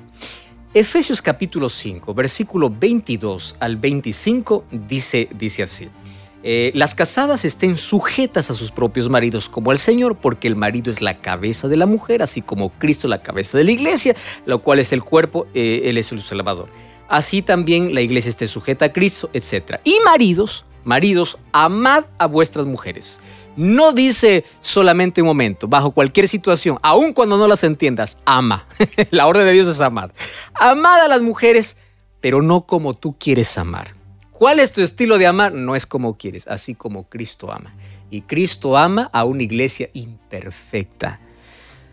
Efesios 0.75 1.20
capítulo 1.20 1.68
5, 1.68 2.14
versículo 2.14 2.70
22 2.70 3.57
al 3.61 3.77
25 3.77 4.64
dice, 4.88 5.29
dice 5.38 5.62
así. 5.62 5.88
Eh, 6.44 6.72
las 6.74 6.94
casadas 6.94 7.44
estén 7.44 7.76
sujetas 7.76 8.50
a 8.50 8.55
sus 8.55 8.72
propios 8.72 9.09
maridos 9.09 9.48
como 9.48 9.70
al 9.70 9.78
Señor, 9.78 10.16
porque 10.16 10.48
el 10.48 10.57
marido 10.57 10.90
es 10.90 11.00
la 11.00 11.18
cabeza 11.18 11.68
de 11.68 11.76
la 11.76 11.87
mujer, 11.87 12.22
así 12.22 12.42
como 12.42 12.70
Cristo 12.70 13.07
la 13.07 13.22
cabeza 13.22 13.59
de 13.59 13.64
la 13.64 13.70
iglesia, 13.70 14.16
lo 14.44 14.61
cual 14.61 14.81
es 14.81 14.92
el 14.92 15.05
cuerpo, 15.05 15.46
eh, 15.55 15.83
Él 15.85 15.98
es 15.98 16.11
el 16.11 16.20
Salvador. 16.20 16.68
Así 17.09 17.42
también 17.42 17.94
la 17.94 18.00
iglesia 18.00 18.31
esté 18.31 18.48
sujeta 18.48 18.87
a 18.87 18.92
Cristo, 18.92 19.31
etc. 19.35 19.81
Y 19.85 19.98
maridos, 20.05 20.64
maridos, 20.83 21.38
amad 21.52 22.05
a 22.18 22.26
vuestras 22.26 22.66
mujeres. 22.66 23.20
No 23.55 23.92
dice 23.92 24.44
solamente 24.61 25.20
un 25.20 25.28
momento, 25.28 25.68
bajo 25.68 25.90
cualquier 25.90 26.26
situación, 26.26 26.78
aun 26.83 27.12
cuando 27.12 27.37
no 27.37 27.46
las 27.46 27.62
entiendas, 27.64 28.18
ama. 28.24 28.66
la 29.11 29.26
orden 29.26 29.44
de 29.44 29.52
Dios 29.52 29.68
es 29.68 29.81
amar. 29.81 30.12
Amad 30.55 31.02
a 31.02 31.09
las 31.09 31.20
mujeres, 31.20 31.76
pero 32.20 32.40
no 32.40 32.62
como 32.62 32.94
tú 32.94 33.14
quieres 33.18 33.59
amar 33.59 34.01
¿Cuál 34.42 34.59
es 34.59 34.72
tu 34.72 34.81
estilo 34.81 35.18
de 35.18 35.28
amar? 35.28 35.52
No 35.52 35.76
es 35.76 35.87
como 35.87 36.18
quieres, 36.18 36.48
así 36.48 36.74
como 36.74 37.09
Cristo 37.09 37.52
ama. 37.52 37.72
Y 38.11 38.22
Cristo 38.22 38.76
ama 38.76 39.09
a 39.12 39.22
una 39.22 39.44
iglesia 39.44 39.88
imperfecta. 39.92 41.20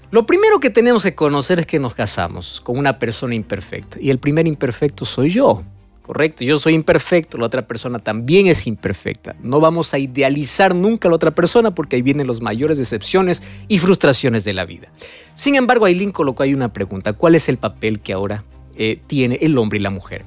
Lo 0.09 0.25
primero 0.25 0.59
que 0.59 0.71
tenemos 0.71 1.03
que 1.03 1.13
conocer 1.13 1.59
es 1.59 1.67
que 1.67 1.77
nos 1.77 1.93
casamos 1.93 2.59
con 2.61 2.79
una 2.79 2.97
persona 2.97 3.35
imperfecta. 3.35 3.99
Y 4.01 4.09
el 4.09 4.17
primer 4.17 4.47
imperfecto 4.47 5.05
soy 5.05 5.29
yo. 5.29 5.61
Correcto, 6.01 6.43
yo 6.43 6.57
soy 6.57 6.73
imperfecto, 6.73 7.37
la 7.37 7.45
otra 7.45 7.67
persona 7.67 7.99
también 7.99 8.47
es 8.47 8.65
imperfecta. 8.65 9.35
No 9.43 9.59
vamos 9.59 9.93
a 9.93 9.99
idealizar 9.99 10.73
nunca 10.73 11.07
a 11.07 11.09
la 11.11 11.17
otra 11.17 11.35
persona 11.35 11.75
porque 11.75 11.97
ahí 11.97 12.01
vienen 12.01 12.25
las 12.25 12.41
mayores 12.41 12.79
decepciones 12.79 13.43
y 13.67 13.77
frustraciones 13.77 14.43
de 14.43 14.53
la 14.53 14.65
vida. 14.65 14.91
Sin 15.35 15.53
embargo, 15.53 15.85
Aileen 15.85 16.09
colocó 16.09 16.41
ahí 16.41 16.55
una 16.55 16.73
pregunta. 16.73 17.13
¿Cuál 17.13 17.35
es 17.35 17.47
el 17.47 17.57
papel 17.57 17.99
que 17.99 18.13
ahora 18.13 18.43
eh, 18.75 18.99
tiene 19.05 19.37
el 19.39 19.55
hombre 19.59 19.77
y 19.77 19.83
la 19.83 19.91
mujer? 19.91 20.25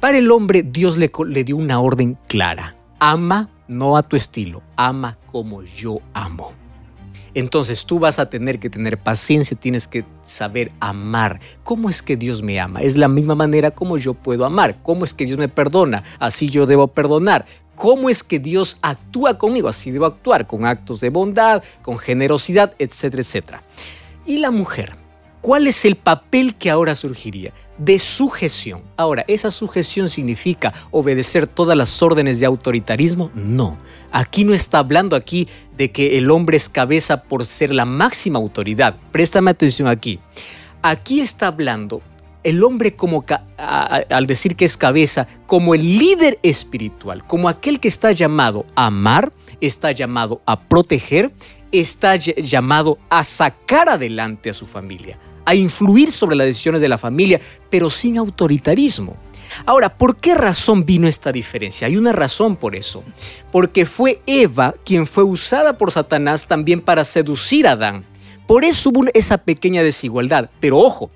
Para 0.00 0.16
el 0.16 0.30
hombre 0.30 0.62
Dios 0.62 0.96
le, 0.96 1.10
dio 1.44 1.58
una 1.58 1.78
orden 1.78 2.16
clara. 2.26 2.74
Ama 2.98 3.50
no 3.68 3.98
a 3.98 4.02
tu 4.02 4.16
estilo, 4.16 4.62
ama 4.74 5.18
como 5.30 5.62
yo 5.62 5.98
amo. 6.14 6.54
Entonces 7.34 7.84
tú 7.84 7.98
vas 7.98 8.18
a 8.18 8.30
tener 8.30 8.58
que 8.58 8.70
tener 8.70 8.98
paciencia, 8.98 9.58
tienes 9.58 9.86
que 9.86 10.06
saber 10.22 10.72
amar. 10.80 11.38
¿Cómo 11.64 11.90
es 11.90 12.02
que 12.02 12.16
Dios 12.16 12.42
me 12.42 12.58
ama? 12.58 12.80
Es 12.80 12.96
la 12.96 13.08
misma 13.08 13.34
manera 13.34 13.70
como 13.70 13.98
yo 13.98 14.14
puedo 14.14 14.46
amar. 14.46 14.82
¿Cómo 14.82 15.04
es 15.04 15.12
que 15.12 15.26
Dios 15.26 15.38
me 15.38 15.48
perdona? 15.48 16.02
Así 16.18 16.48
yo 16.48 16.64
debo 16.64 16.88
perdonar. 16.88 17.44
¿Cómo 17.76 18.08
es 18.08 18.22
que 18.22 18.38
Dios 18.38 18.78
actúa 18.80 19.36
conmigo? 19.36 19.68
Así 19.68 19.90
debo 19.90 20.06
actuar, 20.06 20.46
con 20.46 20.64
actos 20.64 21.00
de 21.00 21.10
bondad, 21.10 21.62
con 21.82 21.98
generosidad, 21.98 22.74
etcétera, 22.78 23.20
etcétera. 23.20 23.62
Y 24.24 24.38
la 24.38 24.50
mujer, 24.50 24.96
¿cuál 25.42 25.66
es 25.66 25.84
el 25.84 25.96
papel 25.96 26.54
que 26.54 26.70
ahora 26.70 26.94
surgiría? 26.94 27.52
De 27.80 27.98
sujeción. 27.98 28.82
Ahora, 28.96 29.24
¿esa 29.26 29.50
sujeción 29.50 30.08
significa 30.08 30.72
obedecer 30.90 31.46
todas 31.46 31.76
las 31.76 32.02
órdenes 32.02 32.38
de 32.38 32.46
autoritarismo? 32.46 33.30
No. 33.34 33.76
Aquí 34.12 34.44
no 34.44 34.54
está 34.54 34.78
hablando 34.78 35.16
aquí 35.16 35.48
de 35.76 35.90
que 35.90 36.18
el 36.18 36.30
hombre 36.30 36.58
es 36.58 36.68
cabeza 36.68 37.22
por 37.22 37.46
ser 37.46 37.74
la 37.74 37.86
máxima 37.86 38.38
autoridad. 38.38 38.96
Préstame 39.10 39.50
atención 39.50 39.88
aquí. 39.88 40.20
Aquí 40.82 41.20
está 41.20 41.48
hablando 41.48 42.02
el 42.42 42.62
hombre 42.64 42.96
como 42.96 43.24
al 43.58 44.26
decir 44.26 44.56
que 44.56 44.64
es 44.64 44.76
cabeza, 44.76 45.26
como 45.46 45.74
el 45.74 45.98
líder 45.98 46.38
espiritual, 46.42 47.26
como 47.26 47.48
aquel 47.48 47.80
que 47.80 47.88
está 47.88 48.12
llamado 48.12 48.64
a 48.74 48.86
amar, 48.86 49.32
está 49.60 49.92
llamado 49.92 50.40
a 50.46 50.60
proteger, 50.68 51.32
está 51.72 52.16
llamado 52.16 52.98
a 53.10 53.24
sacar 53.24 53.88
adelante 53.88 54.50
a 54.50 54.54
su 54.54 54.66
familia, 54.66 55.18
a 55.44 55.54
influir 55.54 56.10
sobre 56.10 56.36
las 56.36 56.46
decisiones 56.46 56.82
de 56.82 56.88
la 56.88 56.98
familia, 56.98 57.40
pero 57.70 57.90
sin 57.90 58.18
autoritarismo. 58.18 59.16
Ahora, 59.66 59.96
¿por 59.96 60.16
qué 60.16 60.34
razón 60.34 60.84
vino 60.84 61.08
esta 61.08 61.32
diferencia? 61.32 61.86
Hay 61.86 61.96
una 61.96 62.12
razón 62.12 62.56
por 62.56 62.76
eso. 62.76 63.02
Porque 63.50 63.86
fue 63.86 64.22
Eva 64.26 64.74
quien 64.84 65.06
fue 65.06 65.24
usada 65.24 65.76
por 65.76 65.90
Satanás 65.90 66.46
también 66.46 66.80
para 66.80 67.04
seducir 67.04 67.66
a 67.66 67.72
Adán. 67.72 68.04
Por 68.46 68.64
eso 68.64 68.90
hubo 68.90 69.04
esa 69.14 69.38
pequeña 69.38 69.82
desigualdad. 69.82 70.50
Pero 70.60 70.78
ojo, 70.78 71.10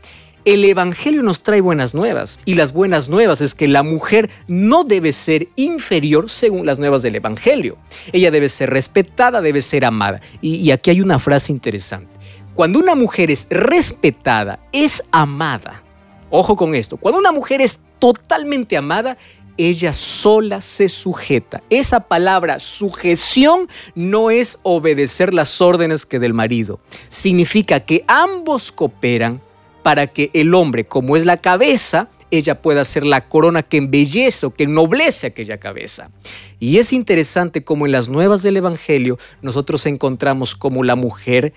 el 0.45 0.65
Evangelio 0.65 1.23
nos 1.23 1.43
trae 1.43 1.61
buenas 1.61 1.95
nuevas 1.95 2.39
y 2.45 2.55
las 2.55 2.73
buenas 2.73 3.09
nuevas 3.09 3.41
es 3.41 3.55
que 3.55 3.67
la 3.67 3.83
mujer 3.83 4.31
no 4.47 4.85
debe 4.85 5.13
ser 5.13 5.49
inferior 5.57 6.29
según 6.29 6.67
las 6.67 6.79
nuevas 6.79 7.03
del 7.03 7.17
Evangelio. 7.17 7.79
Ella 8.13 8.31
debe 8.31 8.49
ser 8.49 8.71
respetada, 8.71 9.41
debe 9.41 9.63
ser 9.63 9.85
amada. 9.85 10.21
Y, 10.41 10.57
y 10.57 10.71
aquí 10.71 10.91
hay 10.91 11.01
una 11.01 11.19
frase 11.19 11.51
interesante. 11.51 12.14
Cuando 12.55 12.79
una 12.79 12.95
mujer 12.95 13.33
es 13.33 13.49
respetada, 13.51 14.61
es 14.71 15.03
amada. 15.11 15.83
Ojo 16.31 16.55
con 16.55 16.77
esto, 16.77 16.97
cuando 16.97 17.19
una 17.19 17.33
mujer 17.33 17.61
es 17.61 17.81
totalmente 17.99 18.77
amada, 18.77 19.17
ella 19.57 19.93
sola 19.93 20.61
se 20.61 20.89
sujeta. 20.89 21.65
Esa 21.69 22.01
palabra 22.01 22.61
sujeción 22.61 23.69
no 23.97 24.31
es 24.31 24.61
obedecer 24.63 25.35
las 25.35 25.61
órdenes 25.61 26.07
que 26.07 26.21
del 26.21 26.33
marido. 26.33 26.79
Significa 27.09 27.81
que 27.81 28.05
ambos 28.07 28.71
cooperan 28.71 29.41
para 29.83 30.07
que 30.07 30.31
el 30.33 30.55
hombre, 30.55 30.87
como 30.87 31.17
es 31.17 31.27
la 31.27 31.39
cabeza, 31.39 32.09
ella 32.31 32.63
pueda 32.63 32.85
ser 32.85 33.05
la 33.05 33.29
corona 33.29 33.63
que 33.63 33.79
embellece 33.79 34.47
o 34.47 34.51
que 34.55 34.65
ennoblece 34.65 35.27
aquella 35.27 35.59
cabeza. 35.59 36.11
Y 36.61 36.79
es 36.79 36.93
interesante 36.93 37.65
como 37.65 37.87
en 37.87 37.93
las 37.93 38.09
nuevas 38.09 38.43
del 38.43 38.57
Evangelio 38.57 39.19
nosotros 39.43 39.87
encontramos 39.87 40.55
como 40.55 40.85
la 40.85 40.97
mujer 40.97 41.53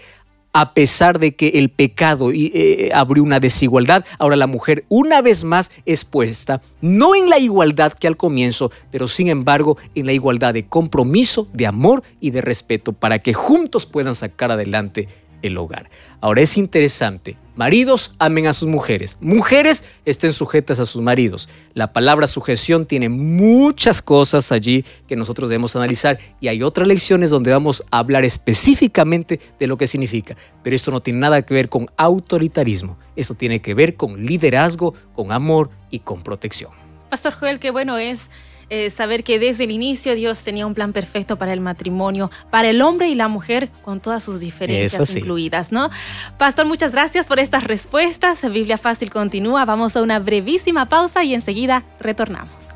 a 0.59 0.73
pesar 0.73 1.19
de 1.19 1.35
que 1.35 1.49
el 1.49 1.69
pecado 1.69 2.31
eh, 2.33 2.89
abrió 2.91 3.21
una 3.21 3.39
desigualdad, 3.39 4.03
ahora 4.17 4.35
la 4.35 4.47
mujer 4.47 4.85
una 4.89 5.21
vez 5.21 5.43
más 5.43 5.69
es 5.85 6.03
puesta, 6.03 6.63
no 6.81 7.13
en 7.13 7.29
la 7.29 7.37
igualdad 7.37 7.93
que 7.93 8.07
al 8.07 8.17
comienzo, 8.17 8.71
pero 8.89 9.07
sin 9.07 9.27
embargo 9.27 9.77
en 9.93 10.07
la 10.07 10.13
igualdad 10.13 10.55
de 10.55 10.65
compromiso, 10.65 11.47
de 11.53 11.67
amor 11.67 12.01
y 12.19 12.31
de 12.31 12.41
respeto, 12.41 12.91
para 12.91 13.19
que 13.19 13.35
juntos 13.35 13.85
puedan 13.85 14.15
sacar 14.15 14.51
adelante 14.51 15.07
el 15.43 15.59
hogar. 15.59 15.91
Ahora 16.21 16.41
es 16.41 16.57
interesante, 16.57 17.37
maridos 17.57 18.15
amen 18.19 18.47
a 18.47 18.53
sus 18.53 18.69
mujeres, 18.69 19.17
mujeres 19.19 19.83
estén 20.05 20.31
sujetas 20.31 20.79
a 20.79 20.85
sus 20.85 21.01
maridos. 21.01 21.49
La 21.73 21.91
palabra 21.91 22.27
sujeción 22.27 22.85
tiene 22.85 23.09
muchas 23.09 24.01
cosas 24.01 24.51
allí 24.51 24.85
que 25.07 25.15
nosotros 25.15 25.49
debemos 25.49 25.75
analizar 25.75 26.19
y 26.39 26.47
hay 26.47 26.63
otras 26.63 26.87
lecciones 26.87 27.29
donde 27.29 27.51
vamos 27.51 27.83
a 27.91 27.99
hablar 27.99 28.23
específicamente 28.23 29.39
de 29.59 29.67
lo 29.67 29.77
que 29.77 29.87
significa. 29.87 30.37
Pero 30.63 30.75
esto 30.75 30.91
no 30.91 31.01
tiene 31.01 31.19
nada 31.19 31.41
que 31.41 31.53
ver 31.53 31.67
con 31.67 31.87
autoritarismo, 31.97 32.97
esto 33.15 33.33
tiene 33.33 33.61
que 33.61 33.73
ver 33.73 33.95
con 33.95 34.25
liderazgo, 34.25 34.93
con 35.13 35.31
amor 35.31 35.69
y 35.89 35.99
con 35.99 36.21
protección. 36.21 36.71
Pastor 37.09 37.33
Joel, 37.33 37.59
qué 37.59 37.71
bueno 37.71 37.97
es 37.97 38.29
eh, 38.69 38.89
saber 38.89 39.23
que 39.23 39.39
desde 39.39 39.63
el 39.63 39.71
inicio 39.71 40.15
Dios 40.15 40.43
tenía 40.43 40.67
un 40.67 40.73
plan 40.73 40.93
perfecto 40.93 41.37
para 41.37 41.53
el 41.53 41.61
matrimonio, 41.61 42.29
para 42.49 42.69
el 42.69 42.81
hombre 42.81 43.07
y 43.07 43.15
la 43.15 43.27
mujer, 43.27 43.69
con 43.83 43.99
todas 43.99 44.23
sus 44.23 44.39
diferencias 44.39 45.15
incluidas, 45.15 45.71
¿no? 45.71 45.89
Pastor, 46.37 46.65
muchas 46.65 46.91
gracias 46.91 47.27
por 47.27 47.39
estas 47.39 47.63
respuestas. 47.63 48.41
Biblia 48.51 48.77
Fácil 48.77 49.09
continúa. 49.09 49.65
Vamos 49.65 49.95
a 49.95 50.01
una 50.01 50.19
brevísima 50.19 50.89
pausa 50.89 51.23
y 51.23 51.33
enseguida 51.33 51.83
retornamos. 51.99 52.73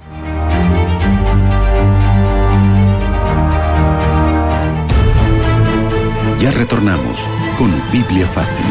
Ya 6.38 6.52
retornamos 6.52 7.28
con 7.58 7.72
Biblia 7.92 8.26
Fácil. 8.26 8.66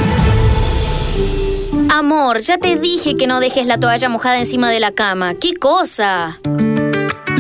Amor, 1.88 2.40
ya 2.40 2.58
te 2.58 2.76
dije 2.76 3.14
que 3.14 3.26
no 3.26 3.40
dejes 3.40 3.66
la 3.66 3.78
toalla 3.78 4.08
mojada 4.08 4.38
encima 4.38 4.70
de 4.70 4.80
la 4.80 4.92
cama. 4.92 5.34
¿Qué 5.34 5.54
cosa? 5.54 6.38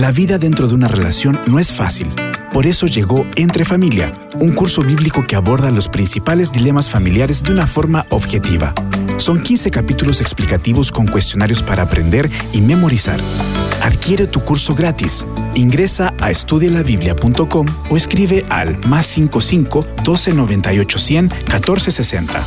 La 0.00 0.12
vida 0.12 0.38
dentro 0.38 0.66
de 0.66 0.74
una 0.74 0.88
relación 0.88 1.38
no 1.46 1.58
es 1.58 1.72
fácil. 1.72 2.10
Por 2.54 2.64
eso 2.64 2.86
llegó 2.86 3.26
Entre 3.36 3.66
Familia, 3.66 4.10
un 4.38 4.50
curso 4.54 4.80
bíblico 4.80 5.26
que 5.26 5.36
aborda 5.36 5.70
los 5.70 5.88
principales 5.88 6.52
dilemas 6.52 6.88
familiares 6.88 7.42
de 7.42 7.52
una 7.52 7.66
forma 7.66 8.06
objetiva. 8.08 8.72
Son 9.18 9.42
15 9.42 9.70
capítulos 9.70 10.22
explicativos 10.22 10.90
con 10.90 11.06
cuestionarios 11.06 11.62
para 11.62 11.82
aprender 11.82 12.30
y 12.54 12.62
memorizar. 12.62 13.20
Adquiere 13.82 14.26
tu 14.26 14.40
curso 14.40 14.74
gratis. 14.74 15.26
Ingresa 15.54 16.14
a 16.18 16.30
estudialabiblia.com 16.30 17.66
o 17.90 17.96
escribe 17.98 18.46
al 18.48 18.78
más 18.86 19.04
55 19.04 19.80
12 20.02 20.32
98 20.32 20.98
100 20.98 21.28
14 21.46 21.90
60. 21.90 22.46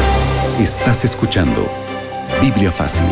Estás 0.59 1.05
escuchando 1.05 1.67
Biblia 2.39 2.71
Fácil. 2.71 3.07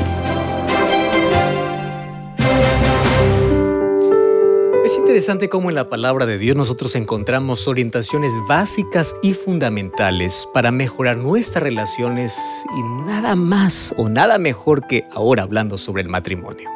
Es 4.86 4.98
interesante 4.98 5.50
cómo 5.50 5.70
en 5.70 5.76
la 5.76 5.90
palabra 5.90 6.28
de 6.28 6.38
Dios 6.38 6.56
nosotros 6.56 6.96
encontramos 6.96 7.68
orientaciones 7.68 8.34
básicas 8.48 9.16
y 9.24 9.34
fundamentales 9.34 10.48
para 10.54 10.72
mejorar 10.72 11.18
nuestras 11.18 11.64
relaciones 11.64 12.38
y 12.78 12.84
nada 13.08 13.36
más 13.36 13.96
o 13.98 14.10
nada 14.10 14.38
mejor 14.38 14.86
que 14.86 15.04
ahora 15.12 15.44
hablando 15.44 15.80
sobre 15.80 16.04
el 16.04 16.10
matrimonio. 16.10 16.70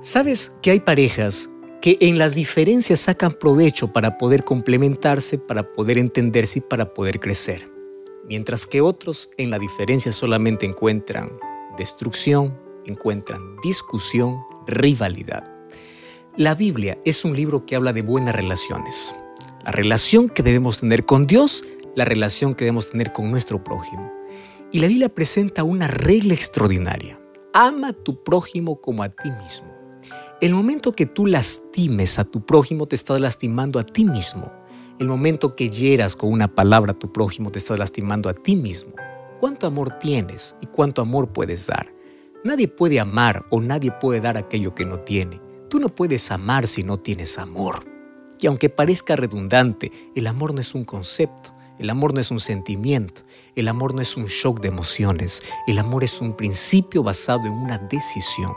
¿Sabes 0.00 0.56
que 0.60 0.72
hay 0.72 0.80
parejas 0.80 1.48
que 1.80 1.96
en 2.00 2.18
las 2.18 2.34
diferencias 2.34 3.00
sacan 3.00 3.32
provecho 3.32 3.90
para 3.92 4.18
poder 4.18 4.44
complementarse, 4.44 5.38
para 5.38 5.62
poder 5.62 5.96
entenderse 5.96 6.58
y 6.58 6.62
para 6.62 6.92
poder 6.92 7.20
crecer? 7.20 7.79
Mientras 8.30 8.68
que 8.68 8.80
otros 8.80 9.30
en 9.38 9.50
la 9.50 9.58
diferencia 9.58 10.12
solamente 10.12 10.64
encuentran 10.64 11.32
destrucción, 11.76 12.56
encuentran 12.86 13.56
discusión, 13.60 14.38
rivalidad. 14.68 15.52
La 16.36 16.54
Biblia 16.54 16.96
es 17.04 17.24
un 17.24 17.34
libro 17.34 17.66
que 17.66 17.74
habla 17.74 17.92
de 17.92 18.02
buenas 18.02 18.36
relaciones. 18.36 19.16
La 19.64 19.72
relación 19.72 20.28
que 20.28 20.44
debemos 20.44 20.78
tener 20.78 21.04
con 21.04 21.26
Dios, 21.26 21.64
la 21.96 22.04
relación 22.04 22.54
que 22.54 22.64
debemos 22.64 22.92
tener 22.92 23.12
con 23.12 23.32
nuestro 23.32 23.64
prójimo. 23.64 24.12
Y 24.70 24.78
la 24.78 24.86
Biblia 24.86 25.08
presenta 25.08 25.64
una 25.64 25.88
regla 25.88 26.32
extraordinaria. 26.32 27.20
Ama 27.52 27.88
a 27.88 27.92
tu 27.92 28.22
prójimo 28.22 28.80
como 28.80 29.02
a 29.02 29.08
ti 29.08 29.28
mismo. 29.42 29.66
El 30.40 30.54
momento 30.54 30.92
que 30.92 31.06
tú 31.06 31.26
lastimes 31.26 32.20
a 32.20 32.24
tu 32.24 32.46
prójimo, 32.46 32.86
te 32.86 32.94
estás 32.94 33.20
lastimando 33.20 33.80
a 33.80 33.84
ti 33.84 34.04
mismo. 34.04 34.59
El 35.00 35.06
momento 35.06 35.56
que 35.56 35.70
hieras 35.70 36.14
con 36.14 36.30
una 36.30 36.54
palabra 36.54 36.92
a 36.92 36.98
tu 36.98 37.10
prójimo 37.10 37.50
te 37.50 37.58
estás 37.58 37.78
lastimando 37.78 38.28
a 38.28 38.34
ti 38.34 38.54
mismo. 38.54 38.92
¿Cuánto 39.40 39.66
amor 39.66 39.94
tienes 39.94 40.56
y 40.60 40.66
cuánto 40.66 41.00
amor 41.00 41.32
puedes 41.32 41.66
dar? 41.66 41.90
Nadie 42.44 42.68
puede 42.68 43.00
amar 43.00 43.46
o 43.48 43.62
nadie 43.62 43.92
puede 43.92 44.20
dar 44.20 44.36
aquello 44.36 44.74
que 44.74 44.84
no 44.84 45.00
tiene. 45.00 45.40
Tú 45.70 45.80
no 45.80 45.88
puedes 45.88 46.30
amar 46.30 46.66
si 46.66 46.82
no 46.82 46.98
tienes 46.98 47.38
amor. 47.38 47.82
Y 48.42 48.46
aunque 48.46 48.68
parezca 48.68 49.16
redundante, 49.16 49.90
el 50.14 50.26
amor 50.26 50.52
no 50.52 50.60
es 50.60 50.74
un 50.74 50.84
concepto, 50.84 51.54
el 51.78 51.88
amor 51.88 52.12
no 52.12 52.20
es 52.20 52.30
un 52.30 52.40
sentimiento, 52.40 53.22
el 53.54 53.68
amor 53.68 53.94
no 53.94 54.02
es 54.02 54.18
un 54.18 54.26
shock 54.26 54.60
de 54.60 54.68
emociones, 54.68 55.42
el 55.66 55.78
amor 55.78 56.04
es 56.04 56.20
un 56.20 56.36
principio 56.36 57.02
basado 57.02 57.46
en 57.46 57.54
una 57.54 57.78
decisión. 57.78 58.52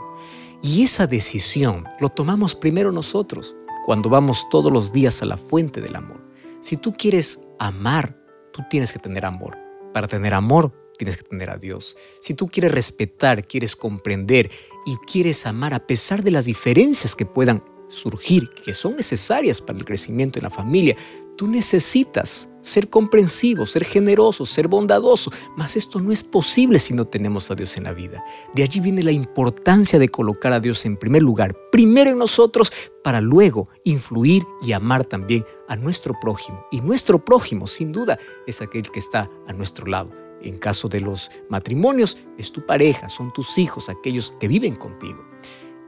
Y 0.62 0.82
esa 0.82 1.06
decisión 1.06 1.84
lo 2.00 2.10
tomamos 2.10 2.54
primero 2.54 2.92
nosotros, 2.92 3.56
cuando 3.86 4.10
vamos 4.10 4.46
todos 4.50 4.70
los 4.70 4.92
días 4.92 5.22
a 5.22 5.24
la 5.24 5.38
fuente 5.38 5.80
del 5.80 5.96
amor. 5.96 6.23
Si 6.64 6.78
tú 6.78 6.94
quieres 6.94 7.42
amar, 7.58 8.16
tú 8.50 8.62
tienes 8.70 8.90
que 8.90 8.98
tener 8.98 9.26
amor. 9.26 9.58
Para 9.92 10.08
tener 10.08 10.32
amor, 10.32 10.72
tienes 10.96 11.18
que 11.18 11.22
tener 11.22 11.50
a 11.50 11.58
Dios. 11.58 11.94
Si 12.22 12.32
tú 12.32 12.48
quieres 12.48 12.72
respetar, 12.72 13.46
quieres 13.46 13.76
comprender 13.76 14.50
y 14.86 14.96
quieres 15.06 15.44
amar 15.44 15.74
a 15.74 15.86
pesar 15.86 16.22
de 16.22 16.30
las 16.30 16.46
diferencias 16.46 17.14
que 17.14 17.26
puedan 17.26 17.62
surgir, 17.88 18.48
que 18.48 18.72
son 18.72 18.96
necesarias 18.96 19.60
para 19.60 19.78
el 19.78 19.84
crecimiento 19.84 20.38
en 20.38 20.44
la 20.44 20.50
familia, 20.50 20.96
Tú 21.36 21.48
necesitas 21.48 22.48
ser 22.60 22.88
comprensivo, 22.88 23.66
ser 23.66 23.84
generoso, 23.84 24.46
ser 24.46 24.68
bondadoso, 24.68 25.32
mas 25.56 25.76
esto 25.76 26.00
no 26.00 26.12
es 26.12 26.22
posible 26.22 26.78
si 26.78 26.94
no 26.94 27.06
tenemos 27.06 27.50
a 27.50 27.56
Dios 27.56 27.76
en 27.76 27.84
la 27.84 27.92
vida. 27.92 28.24
De 28.54 28.62
allí 28.62 28.80
viene 28.80 29.02
la 29.02 29.10
importancia 29.10 29.98
de 29.98 30.08
colocar 30.08 30.52
a 30.52 30.60
Dios 30.60 30.86
en 30.86 30.96
primer 30.96 31.22
lugar, 31.22 31.56
primero 31.72 32.10
en 32.10 32.18
nosotros, 32.18 32.72
para 33.02 33.20
luego 33.20 33.68
influir 33.84 34.44
y 34.62 34.72
amar 34.72 35.04
también 35.04 35.44
a 35.68 35.76
nuestro 35.76 36.14
prójimo. 36.20 36.64
Y 36.70 36.80
nuestro 36.80 37.24
prójimo, 37.24 37.66
sin 37.66 37.92
duda, 37.92 38.18
es 38.46 38.62
aquel 38.62 38.90
que 38.90 39.00
está 39.00 39.28
a 39.46 39.52
nuestro 39.52 39.86
lado. 39.86 40.10
En 40.40 40.58
caso 40.58 40.88
de 40.88 41.00
los 41.00 41.30
matrimonios, 41.48 42.18
es 42.38 42.52
tu 42.52 42.64
pareja, 42.64 43.08
son 43.08 43.32
tus 43.32 43.58
hijos, 43.58 43.88
aquellos 43.88 44.34
que 44.38 44.46
viven 44.48 44.76
contigo. 44.76 45.26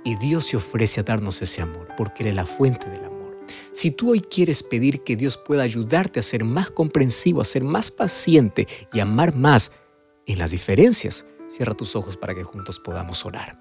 Y 0.05 0.17
Dios 0.17 0.47
se 0.47 0.57
ofrece 0.57 1.01
a 1.01 1.05
darnos 1.05 1.41
ese 1.43 1.63
amor, 1.63 1.89
porque 1.97 2.23
Él 2.23 2.31
es 2.31 2.35
la 2.35 2.47
fuente 2.47 2.89
del 2.89 3.05
amor. 3.05 3.16
Si 3.77 3.91
tú 3.91 4.13
hoy 4.13 4.23
quieres 4.23 4.63
pedir 4.63 5.03
que 5.03 5.17
Dios 5.17 5.37
pueda 5.37 5.63
ayudarte 5.63 6.19
a 6.19 6.23
ser 6.23 6.45
más 6.45 6.71
comprensivo, 6.71 7.43
a 7.43 7.45
ser 7.45 7.63
más 7.63 7.91
paciente 7.91 8.67
y 8.91 9.01
amar 9.01 9.37
más 9.37 9.73
en 10.25 10.39
las 10.39 10.53
diferencias, 10.53 11.27
cierra 11.47 11.75
tus 11.75 11.95
ojos 11.95 12.17
para 12.17 12.35
que 12.35 12.43
juntos 12.43 12.81
podamos 12.81 13.27
orar. 13.27 13.61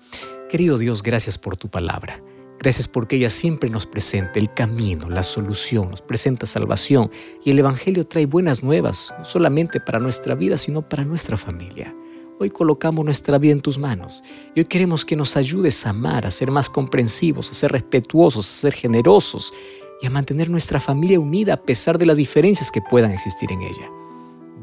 Querido 0.49 0.77
Dios, 0.77 1.03
gracias 1.03 1.37
por 1.37 1.57
tu 1.57 1.67
palabra. 1.67 2.23
Gracias 2.59 2.87
porque 2.87 3.17
ella 3.17 3.29
siempre 3.29 3.69
nos 3.69 3.85
presenta 3.85 4.39
el 4.39 4.53
camino, 4.53 5.09
la 5.09 5.21
solución, 5.21 5.91
nos 5.91 6.01
presenta 6.01 6.45
salvación 6.45 7.11
y 7.43 7.51
el 7.51 7.59
Evangelio 7.59 8.07
trae 8.07 8.25
buenas 8.25 8.63
nuevas, 8.63 9.13
no 9.19 9.25
solamente 9.25 9.81
para 9.81 9.99
nuestra 9.99 10.33
vida, 10.33 10.57
sino 10.57 10.87
para 10.87 11.03
nuestra 11.03 11.35
familia. 11.35 11.93
Hoy 12.39 12.49
colocamos 12.51 13.03
nuestra 13.03 13.37
vida 13.37 13.51
en 13.51 13.61
tus 13.61 13.77
manos 13.77 14.23
y 14.55 14.61
hoy 14.61 14.65
queremos 14.65 15.03
que 15.03 15.17
nos 15.17 15.35
ayudes 15.35 15.85
a 15.85 15.89
amar, 15.89 16.25
a 16.25 16.31
ser 16.31 16.51
más 16.51 16.69
comprensivos, 16.69 17.51
a 17.51 17.53
ser 17.53 17.73
respetuosos, 17.73 18.49
a 18.49 18.53
ser 18.53 18.73
generosos 18.73 19.53
y 20.01 20.07
a 20.07 20.09
mantener 20.09 20.49
nuestra 20.49 20.79
familia 20.79 21.19
unida 21.19 21.53
a 21.53 21.61
pesar 21.61 21.97
de 21.97 22.05
las 22.05 22.17
diferencias 22.17 22.71
que 22.71 22.81
puedan 22.81 23.11
existir 23.11 23.51
en 23.51 23.61
ella. 23.61 23.89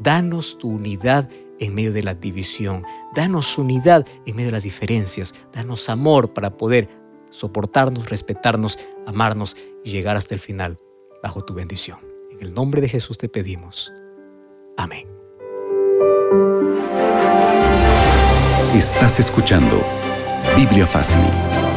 Danos 0.01 0.57
tu 0.57 0.69
unidad 0.69 1.29
en 1.59 1.75
medio 1.75 1.93
de 1.93 2.03
la 2.03 2.13
división. 2.13 2.85
Danos 3.15 3.57
unidad 3.57 4.05
en 4.25 4.35
medio 4.35 4.47
de 4.47 4.53
las 4.53 4.63
diferencias. 4.63 5.33
Danos 5.53 5.89
amor 5.89 6.33
para 6.33 6.57
poder 6.57 6.89
soportarnos, 7.29 8.09
respetarnos, 8.09 8.77
amarnos 9.07 9.55
y 9.83 9.91
llegar 9.91 10.15
hasta 10.15 10.33
el 10.33 10.39
final 10.39 10.77
bajo 11.21 11.43
tu 11.43 11.53
bendición. 11.53 11.99
En 12.31 12.41
el 12.41 12.53
nombre 12.53 12.81
de 12.81 12.89
Jesús 12.89 13.17
te 13.17 13.29
pedimos. 13.29 13.91
Amén. 14.77 15.07
Estás 18.75 19.19
escuchando 19.19 19.83
Biblia 20.55 20.87
Fácil. 20.87 21.72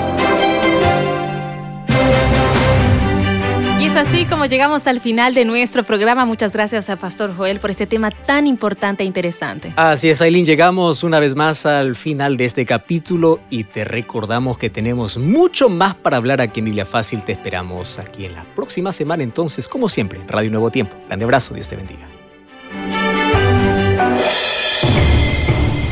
Es 3.96 4.08
así 4.08 4.26
como 4.26 4.44
llegamos 4.44 4.86
al 4.86 5.00
final 5.00 5.32
de 5.32 5.44
nuestro 5.44 5.82
programa. 5.82 6.26
Muchas 6.26 6.52
gracias 6.52 6.90
a 6.90 6.96
Pastor 6.96 7.34
Joel 7.34 7.60
por 7.60 7.70
este 7.70 7.86
tema 7.86 8.10
tan 8.10 8.46
importante 8.46 9.02
e 9.02 9.06
interesante. 9.06 9.72
Así 9.76 10.10
es, 10.10 10.20
Aileen, 10.20 10.44
llegamos 10.44 11.02
una 11.02 11.18
vez 11.18 11.34
más 11.34 11.64
al 11.64 11.96
final 11.96 12.36
de 12.36 12.44
este 12.44 12.66
capítulo 12.66 13.40
y 13.48 13.64
te 13.64 13.84
recordamos 13.84 14.58
que 14.58 14.68
tenemos 14.68 15.16
mucho 15.16 15.70
más 15.70 15.94
para 15.94 16.18
hablar 16.18 16.42
aquí 16.42 16.60
en 16.60 16.66
Biblia 16.66 16.84
Fácil. 16.84 17.24
Te 17.24 17.32
esperamos 17.32 17.98
aquí 17.98 18.26
en 18.26 18.34
la 18.34 18.44
próxima 18.54 18.92
semana, 18.92 19.22
entonces, 19.22 19.66
como 19.66 19.88
siempre, 19.88 20.20
en 20.20 20.28
Radio 20.28 20.50
Nuevo 20.50 20.70
Tiempo. 20.70 20.94
Grande 21.06 21.24
abrazo, 21.24 21.54
Dios 21.54 21.68
te 21.68 21.76
bendiga. 21.76 22.06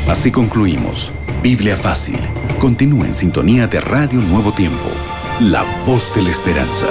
Así 0.09 0.31
concluimos 0.31 1.11
Biblia 1.43 1.77
Fácil. 1.77 2.19
Continúa 2.59 3.07
en 3.07 3.15
sintonía 3.15 3.67
de 3.67 3.81
Radio 3.81 4.21
Nuevo 4.21 4.53
Tiempo, 4.53 4.91
la 5.41 5.65
voz 5.87 6.15
de 6.15 6.23
la 6.23 6.31
esperanza. 6.31 6.87